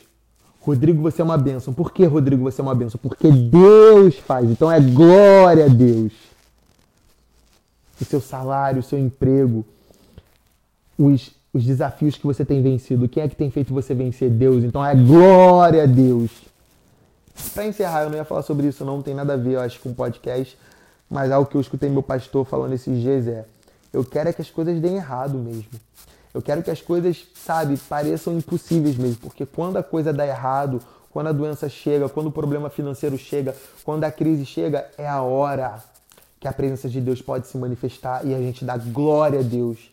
Rodrigo, 0.61 1.03
você 1.03 1.21
é 1.21 1.25
uma 1.25 1.37
bênção. 1.37 1.75
Por 1.75 1.93
que, 1.93 2.05
Rodrigo, 2.05 2.45
você 2.45 2.61
é 2.61 2.63
uma 2.63 2.75
bênção? 2.77 3.01
Porque 3.03 3.33
Deus 3.33 4.17
faz. 4.19 4.49
Então 4.49 4.71
é 4.71 4.79
glória 4.79 5.65
a 5.65 5.69
Deus. 5.69 6.13
O 8.01 8.05
seu 8.05 8.21
salário, 8.21 8.79
o 8.79 8.83
seu 8.85 8.97
emprego, 8.97 9.65
os, 10.97 11.33
os 11.53 11.65
desafios 11.65 12.15
que 12.15 12.25
você 12.25 12.45
tem 12.45 12.63
vencido. 12.63 13.09
Quem 13.09 13.25
é 13.25 13.29
que 13.29 13.35
tem 13.35 13.51
feito 13.51 13.75
você 13.75 13.93
vencer? 13.93 14.31
Deus. 14.31 14.63
Então 14.63 14.87
é 14.87 14.95
glória 14.95 15.83
a 15.83 15.87
Deus. 15.87 16.31
Para 17.55 17.67
encerrar, 17.67 18.05
eu 18.05 18.11
não 18.11 18.19
ia 18.19 18.25
falar 18.25 18.43
sobre 18.43 18.69
isso, 18.69 18.85
não, 18.85 18.99
não 18.99 19.03
tem 19.03 19.15
nada 19.15 19.33
a 19.33 19.37
ver, 19.37 19.55
eu 19.55 19.61
acho, 19.61 19.81
com 19.81 19.89
um 19.89 19.95
podcast. 19.95 20.57
Mas 21.13 21.31
algo 21.31 21.47
que 21.47 21.55
eu 21.55 21.61
escutei 21.61 21.91
meu 21.91 22.03
pastor 22.03 22.47
falando 22.47 22.73
esses 22.73 22.99
dias 22.99 23.29
é: 23.29 23.45
eu 23.93 24.03
quero 24.03 24.31
é 24.31 24.33
que 24.33 24.41
as 24.41 24.51
coisas 24.51 24.81
deem 24.81 24.97
errado 24.97 25.37
mesmo. 25.37 25.79
Eu 26.33 26.41
quero 26.41 26.63
que 26.63 26.71
as 26.71 26.81
coisas, 26.81 27.27
sabe, 27.35 27.77
pareçam 27.77 28.33
impossíveis 28.33 28.97
mesmo, 28.97 29.19
porque 29.21 29.45
quando 29.45 29.77
a 29.77 29.83
coisa 29.83 30.11
dá 30.11 30.27
errado, 30.27 30.81
quando 31.11 31.27
a 31.27 31.33
doença 31.33 31.69
chega, 31.69 32.09
quando 32.09 32.29
o 32.29 32.33
problema 32.33 32.71
financeiro 32.71 33.19
chega, 33.19 33.55
quando 33.85 34.05
a 34.05 34.11
crise 34.11 34.47
chega, 34.47 34.89
é 34.97 35.07
a 35.07 35.21
hora 35.21 35.85
que 36.41 36.49
a 36.49 36.53
presença 36.53 36.89
de 36.89 36.99
Deus 36.99 37.21
pode 37.21 37.47
se 37.47 37.59
manifestar 37.59 38.25
e 38.25 38.35
a 38.35 38.39
gente 38.39 38.65
dá 38.65 38.79
glória 38.79 39.41
a 39.41 39.43
Deus. 39.43 39.93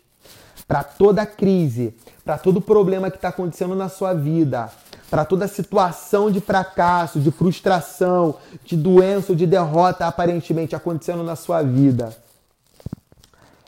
Para 0.65 0.86
toda 0.86 1.25
crise, 1.25 1.93
para 2.23 2.38
todo 2.38 2.62
problema 2.62 3.12
que 3.12 3.17
está 3.17 3.27
acontecendo 3.27 3.75
na 3.75 3.89
sua 3.89 4.13
vida, 4.13 4.71
para 5.10 5.26
toda 5.26 5.48
situação 5.48 6.32
de 6.32 6.39
fracasso, 6.39 7.19
de 7.19 7.32
frustração, 7.32 8.36
de 8.63 8.78
doença 8.78 9.32
ou 9.32 9.36
de 9.36 9.48
derrota 9.48 10.06
aparentemente 10.06 10.76
acontecendo 10.76 11.24
na 11.24 11.36
sua 11.36 11.62
vida. 11.62 12.15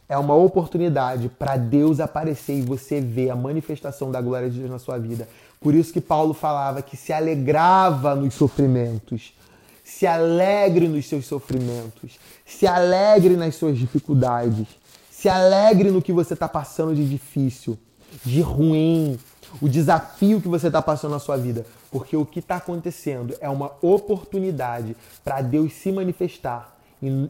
É 0.07 0.17
uma 0.17 0.35
oportunidade 0.35 1.29
para 1.29 1.55
Deus 1.55 1.99
aparecer 1.99 2.57
e 2.57 2.61
você 2.61 2.99
ver 2.99 3.29
a 3.29 3.35
manifestação 3.35 4.11
da 4.11 4.21
glória 4.21 4.49
de 4.49 4.59
Deus 4.59 4.69
na 4.69 4.77
sua 4.77 4.97
vida. 4.97 5.27
Por 5.59 5.73
isso 5.73 5.93
que 5.93 6.01
Paulo 6.01 6.33
falava 6.33 6.81
que 6.81 6.97
se 6.97 7.13
alegrava 7.13 8.13
nos 8.13 8.33
sofrimentos. 8.33 9.33
Se 9.83 10.05
alegre 10.05 10.87
nos 10.87 11.07
seus 11.07 11.25
sofrimentos. 11.25 12.19
Se 12.45 12.67
alegre 12.67 13.37
nas 13.37 13.55
suas 13.55 13.77
dificuldades. 13.77 14.67
Se 15.09 15.29
alegre 15.29 15.91
no 15.91 16.01
que 16.01 16.11
você 16.11 16.33
está 16.33 16.49
passando 16.49 16.95
de 16.95 17.07
difícil, 17.07 17.77
de 18.25 18.41
ruim, 18.41 19.17
o 19.61 19.67
desafio 19.67 20.39
que 20.39 20.47
você 20.47 20.67
está 20.67 20.81
passando 20.81 21.11
na 21.11 21.19
sua 21.19 21.37
vida. 21.37 21.65
Porque 21.89 22.15
o 22.15 22.25
que 22.25 22.39
está 22.39 22.57
acontecendo 22.57 23.35
é 23.41 23.49
uma 23.49 23.71
oportunidade 23.81 24.95
para 25.23 25.41
Deus 25.41 25.73
se 25.73 25.91
manifestar 25.91 26.77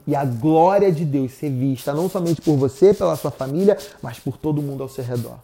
e 0.05 0.13
a 0.13 0.25
glória 0.25 0.91
de 0.91 1.05
Deus 1.05 1.31
ser 1.31 1.49
vista 1.49 1.93
não 1.93 2.09
somente 2.09 2.41
por 2.41 2.57
você, 2.57 2.93
pela 2.93 3.15
sua 3.15 3.31
família, 3.31 3.77
mas 4.01 4.19
por 4.19 4.35
todo 4.37 4.61
mundo 4.61 4.83
ao 4.83 4.89
seu 4.89 5.03
redor. 5.03 5.37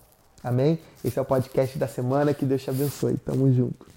Amém? 0.43 0.79
Esse 1.03 1.17
é 1.17 1.21
o 1.21 1.25
podcast 1.25 1.77
da 1.77 1.87
semana. 1.87 2.33
Que 2.33 2.45
Deus 2.45 2.61
te 2.61 2.69
abençoe. 2.69 3.17
Tamo 3.17 3.51
junto. 3.53 3.96